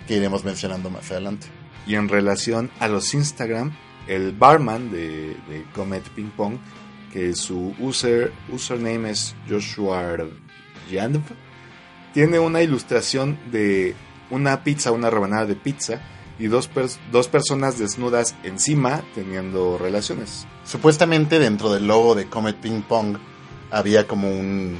que 0.09 0.17
iremos 0.17 0.43
mencionando 0.43 0.91
más 0.91 1.11
adelante. 1.13 1.47
Y 1.87 1.95
en 1.95 2.09
relación 2.09 2.71
a 2.81 2.89
los 2.89 3.15
Instagram, 3.15 3.77
el 4.09 4.33
barman 4.33 4.91
de, 4.91 5.37
de 5.49 5.65
Comet 5.75 6.03
Ping 6.09 6.31
Pong, 6.37 6.57
que 7.13 7.35
su 7.35 7.75
user, 7.79 8.33
username 8.51 9.11
es 9.11 9.37
Joshua 9.49 10.17
Janv, 10.91 11.23
tiene 12.13 12.39
una 12.39 12.63
ilustración 12.63 13.39
de 13.53 13.95
una 14.31 14.65
pizza, 14.65 14.93
una 14.93 15.11
rebanada 15.11 15.47
de 15.47 15.55
pizza, 15.55 16.01
y 16.39 16.47
dos, 16.47 16.71
pers- 16.71 16.99
dos 17.11 17.29
personas 17.29 17.79
desnudas 17.79 18.35
encima 18.45 19.03
teniendo 19.15 19.77
relaciones. 19.77 20.47
Supuestamente 20.65 21.39
dentro 21.39 21.73
del 21.73 21.87
logo 21.87 22.15
de 22.15 22.27
Comet 22.27 22.57
Ping 22.57 22.83
Pong 22.83 23.19
había 23.71 24.07
como 24.07 24.31
un, 24.31 24.77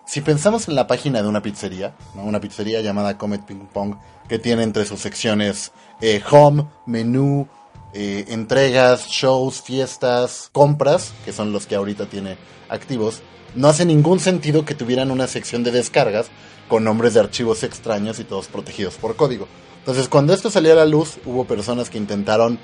si 0.04 0.20
pensamos 0.20 0.66
en 0.66 0.74
la 0.74 0.88
página 0.88 1.22
de 1.22 1.28
una 1.28 1.42
pizzería, 1.42 1.94
una 2.14 2.40
pizzería 2.40 2.80
llamada 2.80 3.18
Comet 3.18 3.44
Ping 3.44 3.68
Pong, 3.72 3.98
que 4.28 4.40
tiene 4.40 4.64
entre 4.64 4.84
sus 4.84 4.98
secciones 4.98 5.70
eh, 6.00 6.20
home, 6.28 6.66
menú, 6.86 7.46
eh, 7.94 8.24
entregas, 8.28 9.08
shows, 9.08 9.60
fiestas, 9.62 10.48
compras, 10.52 11.12
que 11.24 11.32
son 11.32 11.52
los 11.52 11.66
que 11.66 11.74
ahorita 11.74 12.06
tiene 12.06 12.36
activos, 12.68 13.22
no 13.54 13.68
hace 13.68 13.84
ningún 13.84 14.18
sentido 14.18 14.64
que 14.64 14.74
tuvieran 14.74 15.10
una 15.10 15.26
sección 15.26 15.62
de 15.62 15.72
descargas 15.72 16.26
con 16.68 16.84
nombres 16.84 17.14
de 17.14 17.20
archivos 17.20 17.62
extraños 17.64 18.18
y 18.18 18.24
todos 18.24 18.48
protegidos 18.48 18.94
por 18.94 19.16
código. 19.16 19.46
Entonces, 19.78 20.08
cuando 20.08 20.32
esto 20.32 20.50
salió 20.50 20.72
a 20.72 20.76
la 20.76 20.86
luz, 20.86 21.18
hubo 21.26 21.44
personas 21.44 21.90
que 21.90 21.98
intentaron 21.98 22.58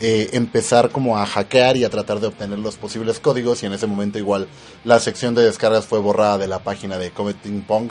eh, 0.00 0.30
empezar 0.32 0.90
como 0.90 1.16
a 1.16 1.24
hackear 1.24 1.76
y 1.76 1.84
a 1.84 1.88
tratar 1.90 2.18
de 2.20 2.26
obtener 2.26 2.58
los 2.58 2.76
posibles 2.76 3.20
códigos 3.20 3.62
y 3.62 3.66
en 3.66 3.72
ese 3.72 3.86
momento 3.86 4.18
igual 4.18 4.48
la 4.82 4.98
sección 4.98 5.36
de 5.36 5.44
descargas 5.44 5.86
fue 5.86 6.00
borrada 6.00 6.36
de 6.36 6.48
la 6.48 6.58
página 6.64 6.98
de 6.98 7.12
Comet 7.12 7.36
Ping 7.36 7.62
Pong 7.62 7.90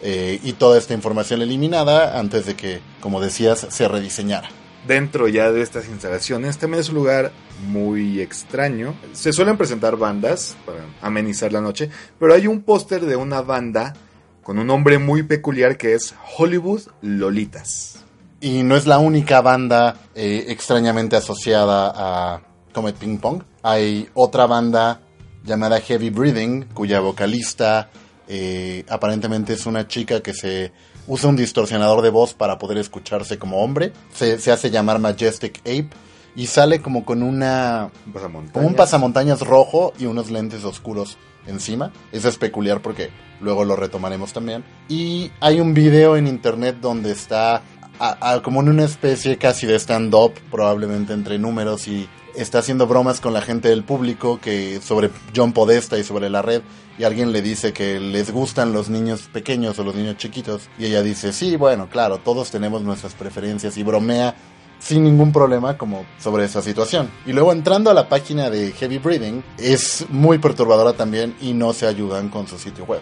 eh, 0.00 0.40
y 0.42 0.54
toda 0.54 0.78
esta 0.78 0.94
información 0.94 1.42
eliminada 1.42 2.18
antes 2.18 2.46
de 2.46 2.56
que, 2.56 2.80
como 3.00 3.20
decías, 3.20 3.66
se 3.68 3.86
rediseñara. 3.86 4.48
Dentro 4.86 5.28
ya 5.28 5.52
de 5.52 5.62
estas 5.62 5.88
instalaciones. 5.88 6.58
También 6.58 6.80
es 6.80 6.88
un 6.88 6.96
lugar 6.96 7.32
muy 7.66 8.20
extraño. 8.20 8.94
Se 9.12 9.32
suelen 9.32 9.56
presentar 9.56 9.96
bandas 9.96 10.56
para 10.66 10.84
amenizar 11.00 11.52
la 11.52 11.60
noche, 11.60 11.90
pero 12.18 12.34
hay 12.34 12.46
un 12.46 12.62
póster 12.62 13.04
de 13.04 13.16
una 13.16 13.42
banda 13.42 13.94
con 14.42 14.58
un 14.58 14.66
nombre 14.66 14.98
muy 14.98 15.22
peculiar 15.22 15.76
que 15.76 15.94
es 15.94 16.14
Hollywood 16.36 16.82
Lolitas. 17.00 18.04
Y 18.40 18.64
no 18.64 18.76
es 18.76 18.86
la 18.86 18.98
única 18.98 19.40
banda 19.40 19.96
eh, 20.14 20.46
extrañamente 20.48 21.14
asociada 21.14 21.92
a 21.94 22.42
Comet 22.72 22.96
Ping 22.96 23.18
Pong. 23.18 23.42
Hay 23.62 24.08
otra 24.14 24.46
banda 24.46 25.00
llamada 25.44 25.80
Heavy 25.80 26.10
Breathing, 26.10 26.64
cuya 26.74 26.98
vocalista 26.98 27.88
eh, 28.26 28.84
aparentemente 28.88 29.52
es 29.52 29.66
una 29.66 29.86
chica 29.86 30.20
que 30.20 30.34
se 30.34 30.72
usa 31.06 31.28
un 31.28 31.36
distorsionador 31.36 32.02
de 32.02 32.10
voz 32.10 32.34
para 32.34 32.58
poder 32.58 32.78
escucharse 32.78 33.38
como 33.38 33.62
hombre. 33.62 33.92
Se, 34.14 34.38
se 34.38 34.52
hace 34.52 34.70
llamar 34.70 34.98
Majestic 34.98 35.58
Ape 35.60 35.88
y 36.36 36.46
sale 36.46 36.80
como 36.80 37.04
con 37.04 37.22
una 37.22 37.90
Un 38.06 38.12
pasamontañas. 38.12 38.52
como 38.52 38.66
un 38.68 38.74
pasamontañas 38.74 39.40
rojo 39.40 39.92
y 39.98 40.06
unos 40.06 40.30
lentes 40.30 40.64
oscuros 40.64 41.18
encima. 41.46 41.92
Eso 42.12 42.28
es 42.28 42.36
peculiar 42.36 42.80
porque 42.82 43.10
luego 43.40 43.64
lo 43.64 43.76
retomaremos 43.76 44.32
también. 44.32 44.64
Y 44.88 45.30
hay 45.40 45.60
un 45.60 45.74
video 45.74 46.16
en 46.16 46.26
internet 46.26 46.76
donde 46.80 47.10
está 47.12 47.62
a- 47.98 48.32
a- 48.32 48.42
como 48.42 48.60
en 48.60 48.68
una 48.68 48.84
especie 48.84 49.36
casi 49.38 49.66
de 49.66 49.74
stand-up, 49.78 50.32
probablemente 50.50 51.12
entre 51.12 51.38
números, 51.38 51.86
y 51.88 52.08
está 52.34 52.58
haciendo 52.58 52.86
bromas 52.86 53.20
con 53.20 53.32
la 53.32 53.42
gente 53.42 53.68
del 53.68 53.84
público 53.84 54.40
que 54.40 54.80
sobre 54.80 55.10
John 55.34 55.52
Podesta 55.52 55.98
y 55.98 56.04
sobre 56.04 56.30
la 56.30 56.42
red. 56.42 56.62
Y 56.98 57.04
alguien 57.04 57.32
le 57.32 57.42
dice 57.42 57.72
que 57.72 57.98
les 58.00 58.30
gustan 58.30 58.72
los 58.72 58.88
niños 58.88 59.28
pequeños 59.32 59.78
o 59.78 59.84
los 59.84 59.94
niños 59.94 60.16
chiquitos. 60.16 60.68
Y 60.78 60.86
ella 60.86 61.02
dice, 61.02 61.32
sí, 61.32 61.56
bueno, 61.56 61.88
claro, 61.88 62.18
todos 62.18 62.50
tenemos 62.50 62.82
nuestras 62.82 63.14
preferencias 63.14 63.76
y 63.76 63.82
bromea 63.82 64.34
sin 64.78 65.04
ningún 65.04 65.32
problema 65.32 65.78
como 65.78 66.04
sobre 66.18 66.44
esa 66.44 66.60
situación. 66.60 67.10
Y 67.24 67.32
luego 67.32 67.52
entrando 67.52 67.90
a 67.90 67.94
la 67.94 68.08
página 68.08 68.50
de 68.50 68.72
Heavy 68.72 68.98
Breathing, 68.98 69.44
es 69.58 70.06
muy 70.10 70.38
perturbadora 70.38 70.92
también 70.92 71.36
y 71.40 71.54
no 71.54 71.72
se 71.72 71.86
ayudan 71.86 72.28
con 72.28 72.48
su 72.48 72.58
sitio 72.58 72.84
web. 72.84 73.00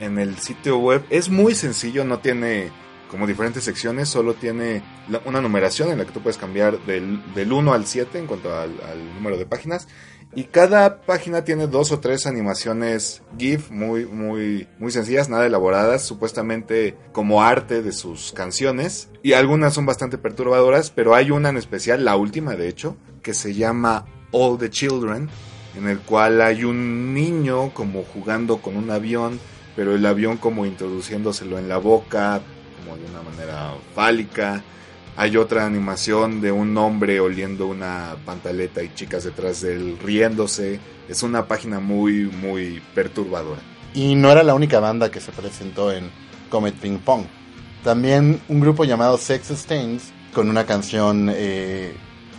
En 0.00 0.18
el 0.18 0.38
sitio 0.38 0.78
web 0.78 1.04
es 1.10 1.28
muy 1.28 1.54
sencillo, 1.54 2.04
no 2.04 2.20
tiene 2.20 2.72
como 3.10 3.26
diferentes 3.26 3.64
secciones, 3.64 4.08
solo 4.08 4.34
tiene 4.34 4.82
una 5.24 5.40
numeración 5.40 5.90
en 5.90 5.98
la 5.98 6.04
que 6.04 6.12
tú 6.12 6.20
puedes 6.20 6.38
cambiar 6.38 6.78
del, 6.86 7.20
del 7.34 7.52
1 7.52 7.72
al 7.72 7.86
7 7.86 8.18
en 8.18 8.26
cuanto 8.26 8.56
al, 8.56 8.80
al 8.82 9.14
número 9.14 9.36
de 9.36 9.46
páginas. 9.46 9.88
Y 10.32 10.44
cada 10.44 11.02
página 11.02 11.42
tiene 11.42 11.66
dos 11.66 11.90
o 11.90 11.98
tres 11.98 12.24
animaciones 12.24 13.22
GIF 13.36 13.72
muy, 13.72 14.06
muy, 14.06 14.68
muy 14.78 14.92
sencillas, 14.92 15.28
nada 15.28 15.44
elaboradas, 15.44 16.04
supuestamente 16.04 16.96
como 17.10 17.42
arte 17.42 17.82
de 17.82 17.90
sus 17.90 18.30
canciones. 18.30 19.08
Y 19.24 19.32
algunas 19.32 19.74
son 19.74 19.86
bastante 19.86 20.16
perturbadoras, 20.16 20.90
pero 20.90 21.16
hay 21.16 21.32
una 21.32 21.48
en 21.48 21.56
especial, 21.56 22.04
la 22.04 22.14
última 22.14 22.54
de 22.54 22.68
hecho, 22.68 22.96
que 23.22 23.34
se 23.34 23.54
llama 23.54 24.06
All 24.30 24.56
the 24.56 24.70
Children, 24.70 25.28
en 25.76 25.88
el 25.88 25.98
cual 25.98 26.40
hay 26.42 26.62
un 26.62 27.12
niño 27.12 27.74
como 27.74 28.04
jugando 28.04 28.58
con 28.58 28.76
un 28.76 28.88
avión, 28.92 29.40
pero 29.74 29.96
el 29.96 30.06
avión 30.06 30.36
como 30.36 30.64
introduciéndoselo 30.64 31.58
en 31.58 31.68
la 31.68 31.78
boca, 31.78 32.40
como 32.80 32.96
de 32.96 33.04
una 33.06 33.22
manera 33.22 33.74
fálica. 33.94 34.62
Hay 35.16 35.36
otra 35.36 35.66
animación 35.66 36.40
de 36.40 36.52
un 36.52 36.76
hombre 36.78 37.20
oliendo 37.20 37.66
una 37.66 38.16
pantaleta 38.24 38.82
y 38.82 38.94
chicas 38.94 39.24
detrás 39.24 39.60
de 39.60 39.74
él 39.74 39.98
riéndose. 40.02 40.80
Es 41.08 41.22
una 41.22 41.46
página 41.46 41.80
muy, 41.80 42.24
muy 42.24 42.82
perturbadora. 42.94 43.60
Y 43.92 44.14
no 44.14 44.30
era 44.30 44.42
la 44.42 44.54
única 44.54 44.78
banda 44.80 45.10
que 45.10 45.20
se 45.20 45.32
presentó 45.32 45.92
en 45.92 46.10
Comet 46.48 46.74
Ping 46.76 46.98
Pong. 46.98 47.24
También 47.82 48.40
un 48.48 48.60
grupo 48.60 48.84
llamado 48.84 49.18
Sex 49.18 49.50
Stains 49.50 50.12
con 50.32 50.48
una 50.48 50.64
canción 50.64 51.30
eh, 51.34 51.94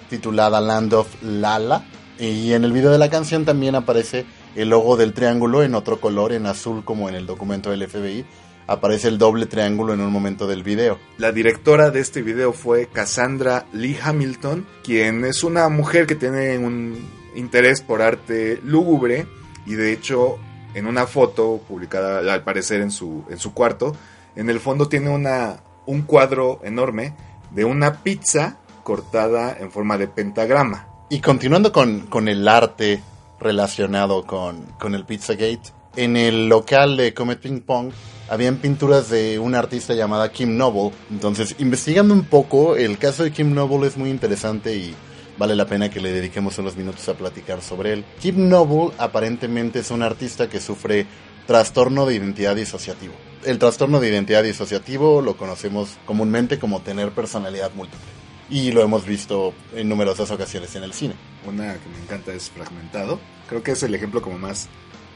titulada 0.10 0.62
Land 0.62 0.93
of 0.93 1.08
Lala. 1.21 1.84
Y 2.17 2.54
en 2.54 2.63
el 2.63 2.71
video 2.71 2.91
de 2.91 2.99
la 2.99 3.10
canción 3.10 3.45
también 3.45 3.75
aparece 3.75 4.25
el 4.56 4.69
logo 4.69 4.95
del 4.95 5.13
triángulo 5.13 5.63
en 5.63 5.75
otro 5.75 5.99
color, 5.99 6.34
en 6.34 6.45
azul 6.45 6.84
como 6.86 7.10
en 7.10 7.15
el 7.15 7.25
documento 7.25 7.71
del 7.71 7.88
FBI. 7.88 8.25
Aparece 8.67 9.08
el 9.08 9.17
doble 9.17 9.45
triángulo 9.45 9.93
en 9.93 10.02
un 10.02 10.12
momento 10.12 10.47
del 10.47 10.63
video. 10.63 10.97
La 11.17 11.32
directora 11.32 11.91
de 11.91 12.00
este 12.00 12.21
video 12.21 12.54
fue 12.54 12.88
Cassandra 12.88 13.65
Lee 13.74 13.97
Hamilton, 14.02 14.65
quien 14.84 15.26
es 15.26 15.43
una 15.43 15.67
mujer 15.69 16.08
que 16.08 16.15
tiene 16.15 16.58
un 16.58 17.10
interés 17.36 17.82
por 17.82 18.02
arte 18.02 18.60
lúgubre 18.63 19.26
y 19.65 19.74
de 19.74 19.93
hecho 19.93 20.38
en 20.74 20.86
una 20.86 21.06
foto 21.06 21.62
publicada 21.67 22.34
al 22.34 22.43
parecer 22.43 22.82
en 22.82 22.91
su, 22.91 23.26
en 23.30 23.38
su 23.38 23.54
cuarto, 23.54 23.95
en 24.36 24.50
el 24.50 24.60
fondo 24.60 24.88
tiene 24.88 25.10
una, 25.10 25.58
un 25.86 26.04
cuadro 26.04 26.62
enorme 26.63 27.13
de 27.52 27.65
una 27.65 28.02
pizza 28.04 28.58
cortada 28.84 29.58
en 29.60 29.71
forma 29.71 29.97
de 29.97 30.08
pentagrama. 30.08 30.88
Y 31.10 31.19
continuando 31.19 31.71
con, 31.71 32.08
con 32.08 32.28
el 32.28 32.47
arte 32.47 33.02
relacionado 33.39 34.26
con, 34.26 34.63
con 34.80 34.95
el 34.95 35.06
Pizzagate, 35.06 35.71
en 35.95 36.17
el 36.17 36.47
local 36.47 36.97
de 36.97 37.13
Comet 37.13 37.39
Ping 37.39 37.62
Pong 37.62 37.91
habían 38.30 38.58
pinturas 38.58 39.10
de 39.10 39.39
una 39.39 39.60
artista 39.60 39.93
llamada 39.93 40.32
Kim 40.32 40.56
Noble. 40.56 40.91
Entonces, 41.10 41.56
investigando 41.60 42.13
un 42.13 42.23
poco, 42.23 42.77
el 42.77 42.97
caso 42.97 43.23
de 43.23 43.32
Kim 43.32 43.54
Noble 43.54 43.88
es 43.88 43.97
muy 43.97 44.10
interesante 44.10 44.75
y 44.75 44.95
vale 45.38 45.56
la 45.56 45.65
pena 45.65 45.89
que 45.89 45.99
le 45.99 46.12
dediquemos 46.12 46.58
unos 46.58 46.77
minutos 46.77 47.08
a 47.10 47.15
platicar 47.15 47.62
sobre 47.62 47.93
él. 47.93 48.06
Kim 48.21 48.47
Noble 48.47 48.93
aparentemente 48.97 49.80
es 49.80 49.91
un 49.91 50.01
artista 50.01 50.47
que 50.47 50.62
sufre 50.62 51.08
trastorno 51.45 52.06
de 52.06 52.15
identidad 52.15 52.56
disociativo. 52.56 53.13
El 53.43 53.60
trastorno 53.60 53.99
de 53.99 54.10
identidad 54.10 54.43
disociativo 54.43 55.21
lo 55.21 55.36
conocemos 55.36 55.97
comúnmente 56.06 56.60
como 56.60 56.82
tener 56.82 57.12
personalidad 57.12 57.71
múltiple. 57.73 58.08
Y 58.49 58.71
lo 58.71 58.82
hemos 58.82 59.06
visto 59.06 59.54
en 59.73 59.89
numerosas 59.89 60.30
ocasiones 60.32 60.75
en 60.75 60.84
el 60.84 60.93
cine. 60.93 61.15
Una 61.47 61.73
que 61.73 61.89
me 61.89 61.97
encanta 62.04 62.34
es 62.34 62.49
Fragmentado. 62.49 63.19
Creo 63.49 63.63
que 63.63 63.71
es 63.71 63.84
el 63.84 63.95
ejemplo 63.95 64.21
como 64.21 64.38
más 64.38 64.69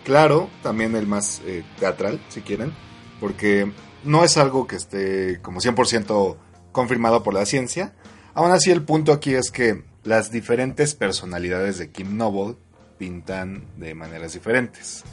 claro, 0.06 0.50
también 0.64 0.96
el 0.96 1.08
más 1.08 1.42
eh, 1.46 1.66
teatral, 1.80 2.22
si 2.30 2.42
quieren, 2.42 2.72
porque 3.20 3.70
no 4.06 4.24
es 4.24 4.38
algo 4.38 4.68
que 4.68 4.78
esté 4.78 5.42
como 5.42 5.60
100% 5.60 6.38
confirmado 6.72 7.24
por 7.24 7.34
la 7.34 7.46
ciencia. 7.46 7.94
Aún 8.34 8.52
así, 8.52 8.72
el 8.72 8.84
punto 8.84 9.12
aquí 9.12 9.34
es 9.34 9.52
que 9.52 9.84
las 10.04 10.32
diferentes 10.32 10.94
personalidades 10.94 11.78
de 11.80 11.90
Kim 11.90 12.16
Noble 12.16 12.56
pintan 12.98 13.66
de 13.78 13.96
maneras 13.96 14.34
diferentes. 14.34 15.04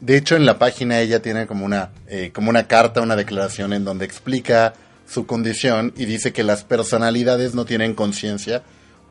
De 0.00 0.16
hecho, 0.16 0.36
en 0.36 0.46
la 0.46 0.58
página 0.58 1.00
ella 1.00 1.20
tiene 1.20 1.46
como 1.46 1.66
una, 1.66 1.90
eh, 2.06 2.30
como 2.32 2.50
una 2.50 2.68
carta, 2.68 3.00
una 3.00 3.16
declaración 3.16 3.72
en 3.72 3.84
donde 3.84 4.04
explica 4.04 4.74
su 5.06 5.26
condición 5.26 5.92
y 5.96 6.04
dice 6.04 6.32
que 6.32 6.42
las 6.42 6.64
personalidades 6.64 7.54
no 7.54 7.64
tienen 7.64 7.94
conciencia 7.94 8.62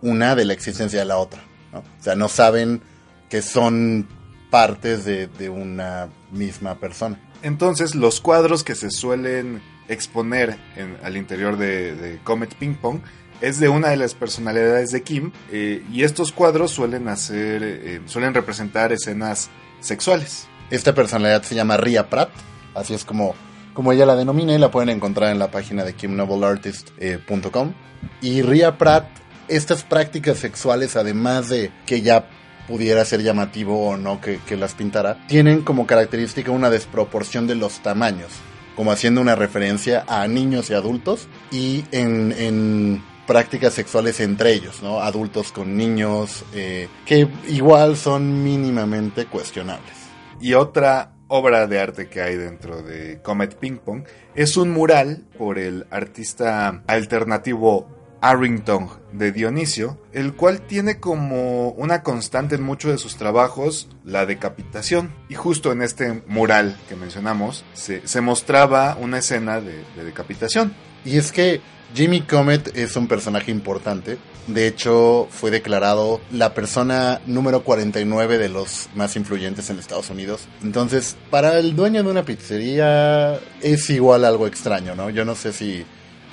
una 0.02 0.36
de 0.36 0.45
la 0.45 0.54
existencia 0.54 1.00
de 1.00 1.06
la 1.06 1.17
otra. 1.17 1.43
O 1.74 2.04
sea, 2.04 2.15
no 2.15 2.30
saben 2.30 2.82
que 3.30 3.41
son 3.41 4.08
partes 4.56 5.04
de, 5.04 5.28
de 5.28 5.50
una 5.50 6.08
misma 6.32 6.76
persona. 6.76 7.20
Entonces, 7.41 7.94
los 7.94 8.22
cuadros 8.22 8.63
que 8.63 8.74
se 8.74 8.89
suelen 8.89 9.62
exponer 9.89 10.58
en- 10.78 10.96
al 11.04 11.18
interior 11.18 11.58
de, 11.58 11.94
de 11.94 12.20
Comet 12.24 12.56
Ping 12.56 12.76
Pong 12.76 13.00
es 13.41 13.60
de 13.60 13.68
una 13.68 13.89
de 13.89 13.98
las 13.98 14.13
personalidades 14.13 14.91
de 14.91 15.04
Kim 15.04 15.34
eh, 15.52 15.84
y 15.91 16.04
estos 16.04 16.32
cuadros 16.32 16.72
suelen 16.72 17.10
hacer, 17.10 17.62
eh, 17.63 18.00
suelen 18.06 18.34
representar 18.34 18.94
escenas 18.94 19.50
sexuales. 19.82 20.48
Esta 20.72 20.94
personalidad 20.96 21.44
se 21.44 21.54
llama 21.56 21.76
Ria 21.76 22.10
Pratt, 22.10 22.30
así 22.76 22.94
es 22.94 23.04
como, 23.04 23.36
como 23.74 23.91
ella 23.91 24.06
la 24.06 24.15
denomina 24.15 24.54
y 24.56 24.58
la 24.58 24.72
pueden 24.72 24.88
encontrar 24.89 25.32
en 25.34 25.39
la 25.39 25.52
página 25.52 25.84
de 25.84 25.94
kimnobelartist.com. 25.96 27.74
y 28.22 28.41
Ria 28.41 28.78
Pratt, 28.78 29.06
estas 29.50 29.84
prácticas 29.84 30.38
sexuales, 30.38 30.96
además 30.96 31.50
de 31.50 31.72
que 31.86 32.02
ya 32.02 32.30
pudiera 32.67 33.06
ser 33.06 33.21
llamativo 33.23 33.89
o 33.89 33.97
no 33.97 34.21
que, 34.21 34.39
que 34.45 34.58
las 34.58 34.73
pintara, 34.73 35.25
tienen 35.28 35.62
como 35.62 35.86
característica 35.86 36.51
una 36.51 36.69
desproporción 36.69 37.47
de 37.47 37.56
los 37.56 37.80
tamaños, 37.80 38.32
como 38.75 38.91
haciendo 38.91 39.21
una 39.21 39.36
referencia 39.36 40.04
a 40.08 40.28
niños 40.28 40.69
y 40.69 40.73
adultos 40.73 41.28
y 41.51 41.86
en, 41.91 43.04
prácticas 43.25 43.73
sexuales 43.73 44.19
entre 44.19 44.54
ellos, 44.54 44.84
¿no? 44.84 44.99
Adultos 44.99 45.51
con 45.51 45.75
niños, 45.75 46.45
eh, 46.54 46.88
que 47.08 47.28
igual 47.47 47.97
son 47.97 48.43
mínimamente 48.43 49.25
cuestionables. 49.25 49.95
Y 50.39 50.54
otra 50.54 51.13
obra 51.28 51.65
de 51.65 51.80
arte 51.80 52.08
que 52.08 52.21
hay 52.21 52.36
dentro 52.36 52.84
de 52.84 53.19
Comet 53.23 53.56
Ping 53.56 53.78
Pong 53.78 54.04
es 54.36 54.58
un 54.58 54.69
mural 54.69 55.23
por 55.38 55.58
el 55.58 55.88
artista 55.89 56.84
alternativo 56.86 57.88
Arrington 58.26 58.90
de 59.14 59.32
Dionisio, 59.32 60.00
el 60.12 60.34
cual 60.34 60.62
tiene 60.62 61.00
como 61.00 61.70
una 61.70 62.02
constante 62.02 62.56
en 62.56 62.64
muchos 62.64 62.92
de 62.92 62.98
sus 62.98 63.18
trabajos 63.18 63.88
la 64.04 64.26
decapitación. 64.26 65.14
Y 65.30 65.36
justo 65.36 65.72
en 65.72 65.84
este 65.84 66.24
mural 66.28 66.76
que 66.90 66.96
mencionamos 66.96 67.64
se, 67.74 68.22
mostraba 68.22 68.98
una 69.00 69.20
escena 69.20 69.62
de, 69.62 69.84
de 69.96 70.04
decapitación. 70.04 70.74
Y 71.06 71.18
es 71.18 71.32
que 71.32 71.62
Jimmy 71.94 72.22
Comet 72.22 72.76
es 72.76 72.96
un 72.96 73.08
personaje 73.08 73.52
importante. 73.52 74.18
De 74.48 74.68
hecho, 74.68 75.28
fue 75.30 75.52
declarado 75.52 76.20
la 76.32 76.56
persona 76.56 77.22
número 77.28 77.64
49 77.64 78.40
de 78.40 78.50
los 78.50 78.90
más 78.96 79.16
influyentes 79.16 79.70
en 79.70 79.78
Estados 79.78 80.10
Unidos. 80.10 80.48
Entonces, 80.64 81.16
para 81.30 81.60
el 81.60 81.76
dueño 81.76 82.02
de 82.02 82.10
una 82.10 82.24
pizzería 82.24 83.40
es 83.62 83.88
igual 83.92 84.26
algo 84.26 84.48
extraño, 84.48 84.96
¿no? 84.96 85.12
Yo 85.12 85.26
no 85.26 85.36
sé 85.36 85.54
si 85.54 85.86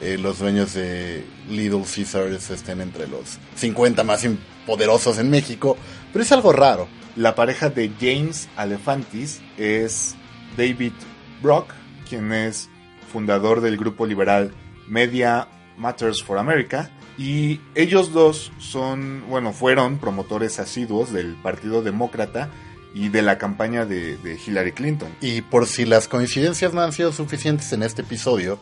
eh, 0.03 0.19
los 0.19 0.41
dueños 0.41 0.75
de 0.75 1.25
Little 1.49 1.85
Caesars 1.85 2.51
estén 2.51 2.81
entre 2.81 3.07
los 3.07 3.38
50 3.55 4.03
más 4.03 4.27
poderosos 4.67 5.19
en 5.19 5.31
México, 5.31 5.77
pero 6.12 6.25
es 6.25 6.33
algo 6.33 6.53
raro. 6.53 6.88
La 7.15 7.37
pareja 7.37 7.71
de 7.71 7.93
James 8.01 8.49
Alefantis 8.57 9.41
es 9.57 10.17
David 10.57 10.93
Brock, 11.41 11.69
quien 12.09 12.33
es 12.33 12.69
fundador 13.12 13.61
del 13.61 13.77
grupo 13.77 14.05
liberal 14.05 14.53
Media 14.88 15.47
Matters 15.77 16.21
for 16.21 16.38
America. 16.38 16.91
Y 17.17 17.61
ellos 17.77 18.12
dos 18.12 18.53
son, 18.59 19.23
bueno, 19.29 19.53
fueron 19.53 19.99
promotores 19.99 20.59
asiduos 20.59 21.12
del 21.12 21.37
Partido 21.37 21.81
Demócrata 21.81 22.51
y 22.93 23.09
de 23.09 23.23
la 23.23 23.38
campaña 23.38 23.87
de, 23.87 24.17
de 24.17 24.37
Hillary 24.45 24.73
Clinton. 24.73 25.15
Y 25.21 25.43
por 25.43 25.69
si 25.69 25.85
las 25.85 26.09
coincidencias 26.09 26.75
no 26.75 26.81
han 26.81 26.93
sido 26.93 27.12
suficientes 27.12 27.73
en 27.73 27.85
este 27.85 28.03
episodio, 28.03 28.59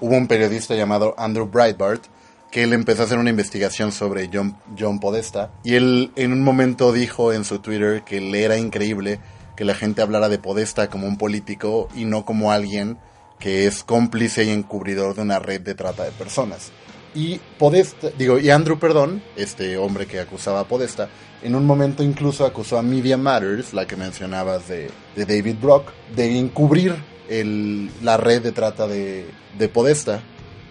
hubo 0.00 0.16
un 0.16 0.26
periodista 0.26 0.74
llamado 0.74 1.14
Andrew 1.18 1.46
Breitbart 1.46 2.04
que 2.50 2.64
él 2.64 2.72
empezó 2.72 3.02
a 3.02 3.04
hacer 3.04 3.18
una 3.18 3.30
investigación 3.30 3.92
sobre 3.92 4.28
John, 4.32 4.56
John 4.78 4.98
Podesta 4.98 5.52
y 5.62 5.74
él 5.74 6.10
en 6.16 6.32
un 6.32 6.42
momento 6.42 6.92
dijo 6.92 7.32
en 7.32 7.44
su 7.44 7.60
Twitter 7.60 8.02
que 8.02 8.20
le 8.20 8.42
era 8.42 8.58
increíble 8.58 9.20
que 9.56 9.64
la 9.64 9.74
gente 9.74 10.02
hablara 10.02 10.28
de 10.28 10.38
Podesta 10.38 10.88
como 10.88 11.06
un 11.06 11.18
político 11.18 11.88
y 11.94 12.06
no 12.06 12.24
como 12.24 12.50
alguien 12.50 12.98
que 13.38 13.66
es 13.66 13.84
cómplice 13.84 14.44
y 14.44 14.50
encubridor 14.50 15.14
de 15.14 15.22
una 15.22 15.38
red 15.38 15.60
de 15.60 15.74
trata 15.74 16.04
de 16.04 16.12
personas. 16.12 16.72
Y 17.14 17.40
Podesta, 17.58 18.08
digo, 18.16 18.38
y 18.38 18.50
Andrew, 18.50 18.78
perdón, 18.78 19.22
este 19.34 19.76
hombre 19.76 20.06
que 20.06 20.20
acusaba 20.20 20.60
a 20.60 20.64
Podesta, 20.64 21.08
en 21.42 21.54
un 21.54 21.66
momento 21.66 22.02
incluso 22.02 22.46
acusó 22.46 22.78
a 22.78 22.82
Media 22.82 23.16
Matters, 23.16 23.74
la 23.74 23.86
que 23.86 23.96
mencionabas 23.96 24.68
de, 24.68 24.90
de 25.16 25.26
David 25.26 25.56
Brock, 25.60 25.90
de 26.14 26.38
encubrir 26.38 26.94
la 27.30 28.16
red 28.16 28.42
de 28.42 28.52
trata 28.52 28.86
de, 28.86 29.26
de 29.58 29.68
Podesta. 29.68 30.20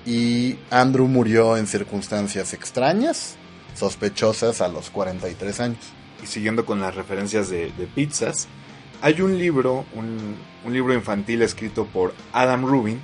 Y 0.05 0.57
Andrew 0.69 1.07
murió 1.07 1.57
en 1.57 1.67
circunstancias 1.67 2.53
extrañas, 2.53 3.35
sospechosas 3.75 4.61
a 4.61 4.67
los 4.67 4.89
43 4.89 5.59
años. 5.59 5.79
Y 6.23 6.27
siguiendo 6.27 6.65
con 6.65 6.81
las 6.81 6.95
referencias 6.95 7.49
de, 7.49 7.71
pizzas, 7.93 8.47
hay 9.01 9.21
un 9.21 9.37
libro, 9.37 9.85
un, 9.93 10.35
libro 10.71 10.93
infantil 10.93 11.41
escrito 11.41 11.85
por 11.85 12.13
Adam 12.33 12.65
Rubin, 12.65 12.99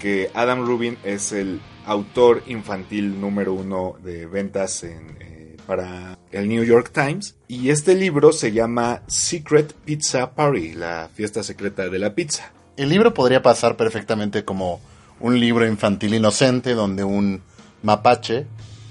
que 0.00 0.30
Adam 0.34 0.66
Rubin 0.66 0.98
es 1.04 1.32
el 1.32 1.60
autor 1.86 2.42
infantil 2.46 3.20
número 3.20 3.52
uno 3.52 3.96
de 4.02 4.26
ventas 4.26 4.82
en, 4.82 5.16
eh, 5.20 5.56
para 5.66 6.18
el 6.32 6.48
New 6.48 6.64
York 6.64 6.90
Times. 6.92 7.36
Y 7.48 7.70
este 7.70 7.94
libro 7.94 8.32
se 8.32 8.52
llama 8.52 9.02
Secret 9.06 9.72
Pizza 9.72 10.34
Party, 10.34 10.72
la 10.72 11.08
fiesta 11.14 11.42
secreta 11.42 11.88
de 11.88 11.98
la 11.98 12.14
pizza. 12.14 12.52
El 12.76 12.90
libro 12.90 13.14
podría 13.14 13.42
pasar 13.42 13.76
perfectamente 13.76 14.44
como 14.44 14.80
un 15.20 15.40
libro 15.40 15.66
infantil 15.66 16.14
inocente 16.14 16.74
donde 16.74 17.04
un 17.04 17.42
mapache 17.82 18.46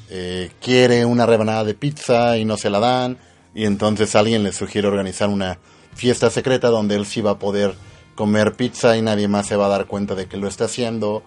eh, 0.09 0.51
quiere 0.59 1.05
una 1.05 1.25
rebanada 1.25 1.63
de 1.63 1.75
pizza 1.75 2.37
y 2.37 2.45
no 2.45 2.57
se 2.57 2.69
la 2.69 2.79
dan 2.79 3.17
y 3.53 3.65
entonces 3.65 4.15
alguien 4.15 4.43
le 4.43 4.53
sugiere 4.53 4.87
organizar 4.87 5.29
una 5.29 5.59
fiesta 5.93 6.29
secreta 6.29 6.69
donde 6.69 6.95
él 6.95 7.05
sí 7.05 7.21
va 7.21 7.31
a 7.31 7.39
poder 7.39 7.75
comer 8.15 8.53
pizza 8.53 8.97
y 8.97 9.01
nadie 9.01 9.27
más 9.27 9.47
se 9.47 9.55
va 9.55 9.67
a 9.67 9.69
dar 9.69 9.85
cuenta 9.85 10.15
de 10.15 10.25
que 10.25 10.37
lo 10.37 10.47
está 10.47 10.65
haciendo. 10.65 11.23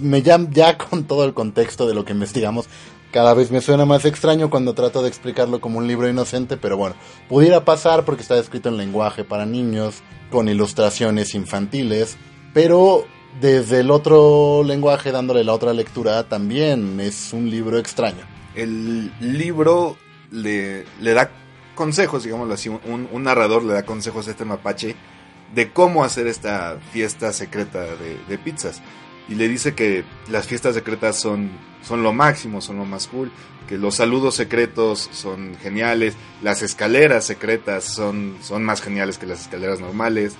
Me 0.00 0.22
ya, 0.22 0.38
ya 0.50 0.76
con 0.78 1.04
todo 1.04 1.24
el 1.24 1.32
contexto 1.32 1.86
de 1.86 1.94
lo 1.94 2.04
que 2.04 2.12
investigamos, 2.12 2.66
cada 3.14 3.32
vez 3.32 3.52
me 3.52 3.60
suena 3.60 3.84
más 3.84 4.04
extraño 4.06 4.50
cuando 4.50 4.74
trato 4.74 5.00
de 5.00 5.08
explicarlo 5.08 5.60
como 5.60 5.78
un 5.78 5.86
libro 5.86 6.08
inocente, 6.08 6.56
pero 6.56 6.76
bueno, 6.76 6.96
pudiera 7.28 7.64
pasar 7.64 8.04
porque 8.04 8.22
está 8.22 8.36
escrito 8.36 8.70
en 8.70 8.76
lenguaje 8.76 9.22
para 9.22 9.46
niños, 9.46 10.02
con 10.32 10.48
ilustraciones 10.48 11.36
infantiles, 11.36 12.16
pero 12.52 13.04
desde 13.40 13.78
el 13.78 13.92
otro 13.92 14.64
lenguaje 14.64 15.12
dándole 15.12 15.44
la 15.44 15.52
otra 15.52 15.72
lectura 15.72 16.24
también 16.24 16.98
es 16.98 17.32
un 17.32 17.48
libro 17.48 17.78
extraño. 17.78 18.26
El 18.56 19.12
libro 19.20 19.96
le, 20.32 20.84
le 21.00 21.14
da 21.14 21.30
consejos, 21.76 22.24
digámoslo 22.24 22.54
así, 22.54 22.68
un, 22.68 23.08
un, 23.12 23.22
narrador 23.22 23.62
le 23.62 23.74
da 23.74 23.84
consejos 23.84 24.26
a 24.26 24.32
este 24.32 24.44
mapache 24.44 24.96
de 25.54 25.70
cómo 25.70 26.02
hacer 26.02 26.26
esta 26.26 26.78
fiesta 26.90 27.32
secreta 27.32 27.80
de, 27.80 28.18
de, 28.28 28.38
pizzas. 28.38 28.82
Y 29.28 29.36
le 29.36 29.48
dice 29.48 29.74
que 29.74 30.04
las 30.28 30.46
fiestas 30.46 30.74
secretas 30.74 31.18
son, 31.18 31.50
son 31.82 32.02
lo 32.02 32.12
máximo, 32.12 32.60
son 32.60 32.78
lo 32.78 32.84
más 32.84 33.06
cool, 33.06 33.30
que 33.68 33.78
los 33.78 33.94
saludos 33.94 34.34
secretos 34.34 35.08
son 35.12 35.56
geniales, 35.56 36.14
las 36.42 36.62
escaleras 36.62 37.24
secretas 37.24 37.84
son, 37.84 38.36
son 38.42 38.62
más 38.64 38.82
geniales 38.82 39.18
que 39.18 39.26
las 39.26 39.42
escaleras 39.42 39.80
normales. 39.80 40.34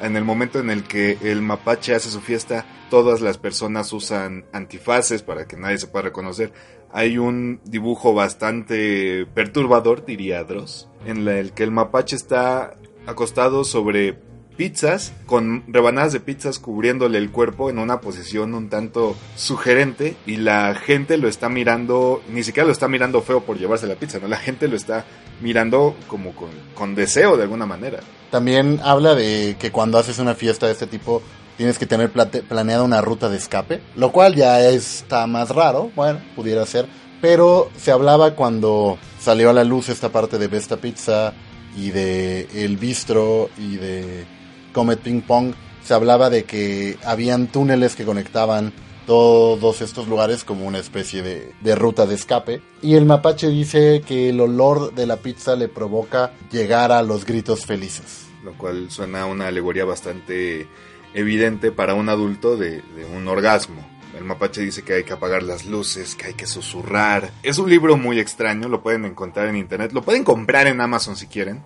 En 0.00 0.16
el 0.16 0.24
momento 0.24 0.60
en 0.60 0.70
el 0.70 0.84
que 0.84 1.18
el 1.22 1.42
mapache 1.42 1.94
hace 1.94 2.10
su 2.10 2.22
fiesta, 2.22 2.64
todas 2.88 3.20
las 3.20 3.36
personas 3.36 3.92
usan 3.92 4.46
antifaces 4.52 5.22
para 5.22 5.46
que 5.46 5.58
nadie 5.58 5.76
se 5.76 5.88
pueda 5.88 6.04
reconocer 6.04 6.52
hay 6.92 7.18
un 7.18 7.60
dibujo 7.64 8.14
bastante 8.14 9.26
perturbador, 9.26 10.04
diría 10.04 10.44
Dross, 10.44 10.88
en 11.04 11.26
el 11.28 11.52
que 11.52 11.62
el 11.62 11.70
mapache 11.70 12.16
está 12.16 12.76
acostado 13.06 13.64
sobre 13.64 14.18
pizzas, 14.60 15.14
con 15.24 15.64
rebanadas 15.68 16.12
de 16.12 16.20
pizzas 16.20 16.58
cubriéndole 16.58 17.16
el 17.16 17.30
cuerpo 17.30 17.70
en 17.70 17.78
una 17.78 18.02
posición 18.02 18.52
un 18.52 18.68
tanto 18.68 19.16
sugerente 19.34 20.16
y 20.26 20.36
la 20.36 20.74
gente 20.74 21.16
lo 21.16 21.28
está 21.28 21.48
mirando, 21.48 22.20
ni 22.28 22.42
siquiera 22.42 22.66
lo 22.66 22.72
está 22.72 22.86
mirando 22.86 23.22
feo 23.22 23.40
por 23.40 23.56
llevarse 23.56 23.86
la 23.86 23.94
pizza, 23.94 24.18
¿no? 24.18 24.28
La 24.28 24.36
gente 24.36 24.68
lo 24.68 24.76
está 24.76 25.06
mirando 25.40 25.96
como 26.08 26.34
con, 26.36 26.50
con 26.74 26.94
deseo 26.94 27.38
de 27.38 27.44
alguna 27.44 27.64
manera. 27.64 28.00
También 28.30 28.80
habla 28.84 29.14
de 29.14 29.56
que 29.58 29.72
cuando 29.72 29.96
haces 29.96 30.18
una 30.18 30.34
fiesta 30.34 30.66
de 30.66 30.72
este 30.72 30.86
tipo 30.86 31.22
tienes 31.56 31.78
que 31.78 31.86
tener 31.86 32.10
planeada 32.10 32.82
una 32.82 33.00
ruta 33.00 33.30
de 33.30 33.38
escape, 33.38 33.80
lo 33.96 34.12
cual 34.12 34.34
ya 34.34 34.60
está 34.68 35.26
más 35.26 35.48
raro, 35.48 35.90
bueno, 35.96 36.20
pudiera 36.36 36.66
ser, 36.66 36.84
pero 37.22 37.70
se 37.78 37.92
hablaba 37.92 38.34
cuando 38.34 38.98
salió 39.18 39.48
a 39.48 39.54
la 39.54 39.64
luz 39.64 39.88
esta 39.88 40.10
parte 40.10 40.36
de 40.36 40.48
Vesta 40.48 40.76
Pizza 40.76 41.32
y 41.74 41.92
de 41.92 42.46
El 42.52 42.76
Bistro 42.76 43.48
y 43.56 43.76
de 43.76 44.39
Comet 44.72 45.00
Ping 45.00 45.22
Pong, 45.22 45.54
se 45.82 45.94
hablaba 45.94 46.30
de 46.30 46.44
que 46.44 46.98
habían 47.04 47.48
túneles 47.48 47.96
que 47.96 48.04
conectaban 48.04 48.72
todos 49.06 49.80
estos 49.80 50.06
lugares 50.06 50.44
como 50.44 50.66
una 50.66 50.78
especie 50.78 51.22
de, 51.22 51.52
de, 51.60 51.74
ruta 51.74 52.06
de 52.06 52.14
escape. 52.14 52.62
Y 52.82 52.94
el 52.94 53.06
mapache 53.06 53.48
dice 53.48 54.02
que 54.06 54.28
el 54.28 54.40
olor 54.40 54.94
de 54.94 55.06
la 55.06 55.16
pizza 55.16 55.56
le 55.56 55.68
provoca 55.68 56.32
llegar 56.52 56.92
a 56.92 57.02
los 57.02 57.24
gritos 57.24 57.66
felices. 57.66 58.26
Lo 58.44 58.52
cual 58.52 58.90
suena 58.90 59.22
a 59.22 59.26
una 59.26 59.48
alegoría 59.48 59.84
bastante 59.84 60.68
evidente 61.14 61.72
para 61.72 61.94
un 61.94 62.08
adulto 62.08 62.56
de, 62.56 62.82
de, 62.82 63.04
un 63.16 63.26
orgasmo. 63.28 63.84
El 64.16 64.24
mapache 64.24 64.60
dice 64.60 64.82
que 64.82 64.94
hay 64.94 65.04
que 65.04 65.12
apagar 65.12 65.42
las 65.42 65.66
luces, 65.66 66.14
que 66.14 66.26
hay 66.26 66.34
que 66.34 66.46
susurrar. 66.46 67.30
Es 67.42 67.58
un 67.58 67.70
libro 67.70 67.96
muy 67.96 68.18
extraño, 68.18 68.68
lo 68.68 68.82
pueden 68.82 69.04
encontrar 69.04 69.48
en 69.48 69.56
internet, 69.56 69.92
lo 69.92 70.02
pueden 70.02 70.24
comprar 70.24 70.66
en 70.66 70.80
Amazon 70.80 71.16
si 71.16 71.26
quieren. 71.26 71.62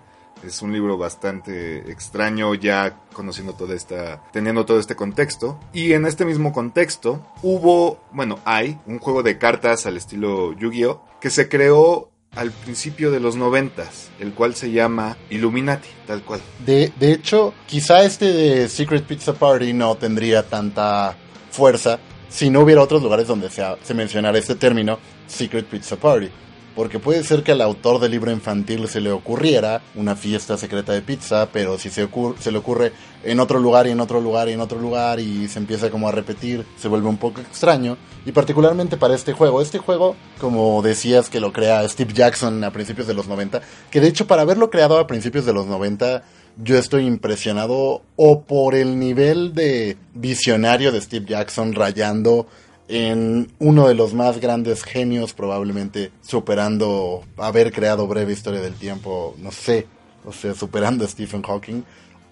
Es 0.47 0.61
un 0.63 0.73
libro 0.73 0.99
bastante 0.99 1.91
extraño 1.91 2.55
ya 2.55 3.01
conociendo 3.13 3.55
toda 3.55 3.75
esta, 3.75 4.23
teniendo 4.33 4.67
todo 4.67 4.79
este 4.79 4.95
contexto. 4.95 5.59
Y 5.73 5.93
en 5.93 6.05
este 6.07 6.25
mismo 6.25 6.53
contexto 6.53 7.27
hubo, 7.43 7.99
bueno, 8.13 8.39
hay 8.45 8.79
un 8.87 8.99
juego 8.99 9.23
de 9.23 9.39
cartas 9.39 9.87
al 9.87 9.97
estilo 9.97 10.53
Yu-Gi-Oh 10.53 11.03
que 11.21 11.31
se 11.31 11.49
creó 11.49 12.11
al 12.37 12.51
principio 12.51 13.11
de 13.11 13.21
los 13.21 13.37
noventas, 13.37 14.11
el 14.19 14.35
cual 14.35 14.55
se 14.55 14.71
llama 14.71 15.17
Illuminati, 15.31 15.89
tal 16.07 16.23
cual. 16.23 16.41
De, 16.67 16.93
de 16.99 17.13
hecho, 17.13 17.55
quizá 17.67 18.05
este 18.05 18.33
de 18.33 18.69
Secret 18.69 19.05
Pizza 19.05 19.35
Party 19.35 19.73
no 19.73 19.95
tendría 19.95 20.43
tanta 20.43 21.17
fuerza 21.51 22.01
si 22.29 22.51
no 22.51 22.61
hubiera 22.61 22.83
otros 22.83 23.03
lugares 23.03 23.29
donde 23.29 23.49
se, 23.49 23.65
se 23.83 23.95
mencionara 23.95 24.37
este 24.37 24.57
término, 24.57 24.99
Secret 25.27 25.67
Pizza 25.67 25.97
Party 25.97 26.29
porque 26.75 26.99
puede 26.99 27.23
ser 27.23 27.43
que 27.43 27.53
al 27.53 27.61
autor 27.61 28.01
del 28.01 28.11
libro 28.11 28.31
infantil 28.31 28.89
se 28.89 29.01
le 29.01 29.11
ocurriera 29.13 29.83
una 29.95 30.17
fiesta 30.17 30.57
secreta 30.57 30.93
de 30.93 31.03
pizza, 31.03 31.49
pero 31.53 31.79
si 31.79 31.91
se, 31.91 32.09
se, 32.41 32.53
le 32.53 32.59
ocurre 32.59 32.93
en 33.23 33.41
otro 33.41 33.59
lugar 33.59 33.87
y 33.87 33.91
en 33.91 34.01
otro 34.01 34.21
lugar 34.21 34.49
y 34.49 34.53
en 34.53 34.61
otro 34.61 34.79
lugar 34.79 35.21
y 35.21 35.49
se 35.49 35.59
empieza 35.59 35.91
como 35.91 36.09
a 36.09 36.13
repetir, 36.13 36.65
se 36.77 36.89
vuelve 36.89 37.09
un 37.09 37.17
poco 37.17 37.41
extraño. 37.41 37.97
Y 38.27 38.33
particularmente 38.33 38.97
para 38.97 39.15
este 39.15 39.33
juego, 39.33 39.61
este 39.61 39.79
juego, 39.79 40.17
como 40.41 40.83
decías 40.83 41.31
que 41.31 41.41
lo 41.41 41.53
crea 41.53 41.89
Steve 41.89 42.13
Jackson 42.13 42.65
a 42.65 42.73
principios 42.73 43.07
de 43.07 43.15
los 43.15 43.29
90, 43.29 43.61
que 43.91 44.01
de 44.01 44.09
hecho 44.09 44.27
para 44.27 44.43
haberlo 44.43 44.71
creado 44.71 44.99
a 44.99 45.07
principios 45.07 45.45
de 45.45 45.53
los 45.53 45.67
90, 45.67 46.23
yo 46.63 46.79
estoy 46.79 47.07
impresionado 47.07 48.03
o 48.17 48.43
por 48.43 48.75
el 48.75 48.99
nivel 48.99 49.55
de 49.55 49.97
visionario 50.15 50.93
de 50.93 51.01
Steve 51.01 51.27
Jackson 51.29 51.73
rayando 51.73 52.47
en 52.89 53.51
uno 53.59 53.89
de 53.89 53.95
los 53.95 54.13
más 54.15 54.41
grandes 54.41 54.83
genios, 54.83 55.33
probablemente 55.33 56.13
superando 56.21 57.25
haber 57.37 57.73
creado 57.73 58.07
Breve 58.07 58.33
Historia 58.33 58.61
del 58.61 58.75
Tiempo, 58.75 59.35
no 59.39 59.51
sé, 59.53 59.87
o 60.25 60.33
sea, 60.33 60.55
superando 60.55 61.05
a 61.05 61.09
Stephen 61.09 61.43
Hawking, 61.43 61.83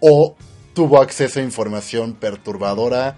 o 0.00 0.36
tuvo 0.74 1.00
acceso 1.00 1.40
a 1.40 1.42
información 1.42 2.14
perturbadora, 2.14 3.16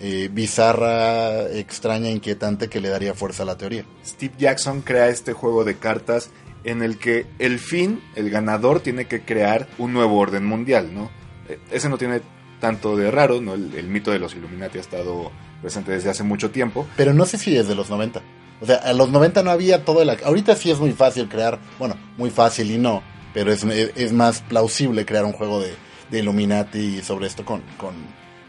eh, 0.00 0.28
bizarra, 0.30 1.48
extraña, 1.50 2.10
inquietante 2.10 2.68
que 2.68 2.80
le 2.80 2.88
daría 2.88 3.14
fuerza 3.14 3.44
a 3.44 3.46
la 3.46 3.56
teoría. 3.56 3.84
Steve 4.04 4.34
Jackson 4.38 4.82
crea 4.82 5.08
este 5.08 5.32
juego 5.32 5.64
de 5.64 5.76
cartas 5.76 6.30
en 6.64 6.82
el 6.82 6.98
que 6.98 7.26
el 7.38 7.58
fin, 7.58 8.02
el 8.14 8.30
ganador, 8.30 8.80
tiene 8.80 9.06
que 9.06 9.22
crear 9.22 9.68
un 9.78 9.92
nuevo 9.92 10.18
orden 10.18 10.44
mundial, 10.44 10.94
¿no? 10.94 11.10
E, 11.48 11.58
ese 11.70 11.88
no 11.88 11.98
tiene 11.98 12.22
tanto 12.60 12.96
de 12.96 13.10
raro, 13.10 13.40
¿no? 13.40 13.54
El, 13.54 13.74
el 13.74 13.86
mito 13.88 14.10
de 14.10 14.18
los 14.18 14.34
Illuminati 14.34 14.78
ha 14.78 14.80
estado 14.80 15.30
presente 15.64 15.92
desde 15.92 16.10
hace 16.10 16.22
mucho 16.22 16.50
tiempo. 16.50 16.86
Pero 16.94 17.14
no 17.14 17.24
sé 17.24 17.38
si 17.38 17.50
desde 17.50 17.74
los 17.74 17.88
90. 17.88 18.20
O 18.60 18.66
sea, 18.66 18.76
a 18.76 18.92
los 18.92 19.08
90 19.08 19.42
no 19.42 19.50
había 19.50 19.82
todo 19.82 20.02
el... 20.02 20.10
Ahorita 20.10 20.54
sí 20.56 20.70
es 20.70 20.78
muy 20.78 20.92
fácil 20.92 21.26
crear, 21.26 21.58
bueno, 21.78 21.96
muy 22.18 22.28
fácil 22.28 22.70
y 22.70 22.76
no, 22.76 23.02
pero 23.32 23.50
es, 23.50 23.64
es 23.64 24.12
más 24.12 24.42
plausible 24.42 25.06
crear 25.06 25.24
un 25.24 25.32
juego 25.32 25.60
de, 25.60 25.74
de 26.10 26.18
Illuminati 26.18 27.00
sobre 27.02 27.26
esto 27.26 27.46
con, 27.46 27.62
con 27.78 27.94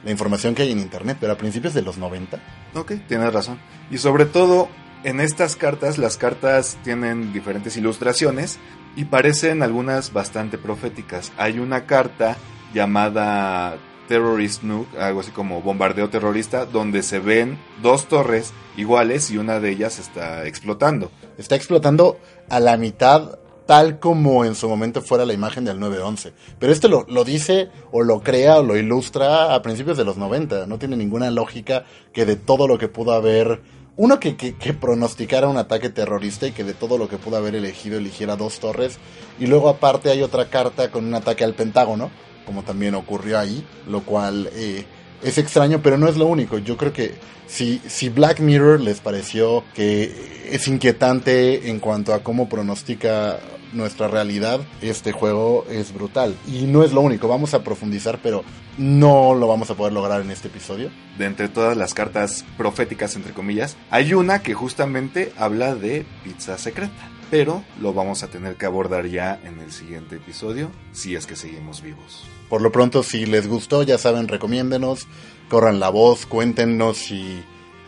la 0.04 0.12
información 0.12 0.56
que 0.56 0.64
hay 0.64 0.74
en 0.74 0.80
Internet, 0.80 1.18
pero 1.20 1.32
a 1.32 1.38
principios 1.38 1.74
de 1.74 1.84
los 1.84 1.98
90. 1.98 2.38
Ok, 2.76 2.92
tienes 3.08 3.32
razón. 3.32 3.60
Y 3.90 3.98
sobre 3.98 4.26
todo, 4.26 4.68
en 5.06 5.22
estas 5.22 5.56
cartas, 5.56 5.98
las 5.98 6.18
cartas 6.18 6.78
tienen 6.84 7.32
diferentes 7.32 7.78
ilustraciones 7.78 8.60
y 8.98 9.06
parecen 9.06 9.64
algunas 9.64 10.12
bastante 10.12 10.58
proféticas. 10.58 11.32
Hay 11.38 11.60
una 11.60 11.86
carta 11.86 12.36
llamada 12.74 13.78
Terrorist 14.08 14.64
Nuke, 14.64 14.98
algo 15.00 15.22
así 15.22 15.32
como 15.32 15.62
bombardeo 15.62 16.10
terrorista, 16.10 16.66
donde 16.66 17.04
se 17.04 17.20
ven 17.20 17.58
dos 17.82 18.06
torres 18.06 18.54
iguales 18.78 19.32
y 19.32 19.38
una 19.38 19.60
de 19.60 19.72
ellas 19.72 20.00
está 20.00 20.46
explotando. 20.46 21.12
Está 21.38 21.56
explotando 21.56 22.20
a 22.50 22.60
la 22.60 22.78
mitad, 22.78 23.40
tal 23.66 24.00
como 24.00 24.46
en 24.46 24.56
su 24.56 24.70
momento 24.70 25.02
fuera 25.02 25.26
la 25.26 25.34
imagen 25.34 25.66
del 25.66 25.80
911. 25.80 26.34
Pero 26.60 26.72
esto 26.72 26.88
lo, 26.88 27.06
lo 27.10 27.24
dice 27.24 27.70
o 27.92 28.04
lo 28.04 28.22
crea 28.22 28.58
o 28.58 28.64
lo 28.64 28.78
ilustra 28.78 29.54
a 29.54 29.62
principios 29.62 29.98
de 29.98 30.06
los 30.06 30.18
90. 30.18 30.68
No 30.68 30.78
tiene 30.78 30.98
ninguna 30.98 31.32
lógica 31.32 31.86
que 32.14 32.26
de 32.26 32.36
todo 32.36 32.68
lo 32.68 32.78
que 32.78 32.88
pudo 32.88 33.14
haber 33.14 33.62
uno 33.98 34.20
que, 34.20 34.36
que, 34.36 34.56
que, 34.56 34.74
pronosticara 34.74 35.48
un 35.48 35.56
ataque 35.58 35.90
terrorista 35.90 36.48
y 36.48 36.52
que 36.52 36.66
de 36.66 36.74
todo 36.74 36.98
lo 36.98 37.08
que 37.08 37.18
pudo 37.18 37.38
haber 37.38 37.56
elegido 37.56 37.98
eligiera 37.98 38.36
dos 38.36 38.60
torres. 38.60 38.98
Y 39.40 39.48
luego 39.48 39.70
aparte 39.70 40.10
hay 40.10 40.22
otra 40.22 40.50
carta 40.50 40.92
con 40.92 41.06
un 41.06 41.14
ataque 41.14 41.46
al 41.46 41.54
Pentágono, 41.54 42.12
como 42.46 42.64
también 42.64 42.96
ocurrió 42.96 43.40
ahí, 43.40 43.66
lo 43.88 44.04
cual 44.04 44.50
eh, 44.54 44.86
es 45.24 45.38
extraño, 45.38 45.82
pero 45.82 45.98
no 45.98 46.08
es 46.08 46.18
lo 46.18 46.28
único. 46.28 46.58
Yo 46.58 46.78
creo 46.78 46.94
que 46.94 47.16
si, 47.48 47.82
si 47.88 48.10
Black 48.10 48.40
Mirror 48.40 48.82
les 48.82 49.00
pareció 49.00 49.64
que 49.74 50.48
es 50.52 50.68
inquietante 50.68 51.70
en 51.70 51.80
cuanto 51.80 52.14
a 52.14 52.24
cómo 52.24 52.50
pronostica 52.50 53.40
nuestra 53.76 54.08
realidad, 54.08 54.62
este 54.82 55.12
juego 55.12 55.66
es 55.70 55.94
brutal. 55.94 56.36
Y 56.48 56.64
no 56.64 56.84
es 56.84 56.94
lo 56.94 57.02
único, 57.02 57.28
vamos 57.28 57.54
a 57.54 57.64
profundizar, 57.64 58.20
pero 58.22 58.44
no 58.78 59.36
lo 59.36 59.48
vamos 59.48 59.70
a 59.70 59.76
poder 59.76 59.94
lograr 59.94 60.22
en 60.22 60.32
este 60.32 60.48
episodio. 60.48 60.90
De 61.18 61.26
entre 61.26 61.48
todas 61.48 61.78
las 61.78 61.94
cartas 61.94 62.46
proféticas, 62.58 63.16
entre 63.16 63.34
comillas, 63.34 63.78
hay 63.92 64.14
una 64.14 64.42
que 64.42 64.54
justamente 64.54 65.32
habla 65.38 65.76
de 65.76 66.06
pizza 66.24 66.58
secreta. 66.58 67.12
Pero 67.32 67.64
lo 67.82 67.94
vamos 67.94 68.22
a 68.22 68.28
tener 68.28 68.56
que 68.56 68.68
abordar 68.68 69.08
ya 69.08 69.40
en 69.44 69.60
el 69.60 69.72
siguiente 69.72 70.18
episodio, 70.18 70.70
si 70.92 71.16
es 71.16 71.26
que 71.26 71.36
seguimos 71.36 71.82
vivos. 71.82 72.24
Por 72.50 72.62
lo 72.62 72.72
pronto, 72.72 73.02
si 73.02 73.26
les 73.26 73.48
gustó, 73.48 73.82
ya 73.82 73.98
saben, 73.98 74.28
recomiéndenos, 74.28 75.08
corran 75.50 75.80
la 75.80 75.90
voz, 75.90 76.28
cuéntenos 76.28 76.98
si 76.98 77.44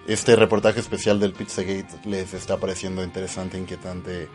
este 0.08 0.36
reportaje 0.36 0.80
especial 0.80 1.20
del 1.20 1.34
Pizzagate 1.34 2.00
les 2.06 2.34
está 2.34 2.58
pareciendo 2.58 3.04
interesante, 3.04 3.58
inquietante, 3.58 4.28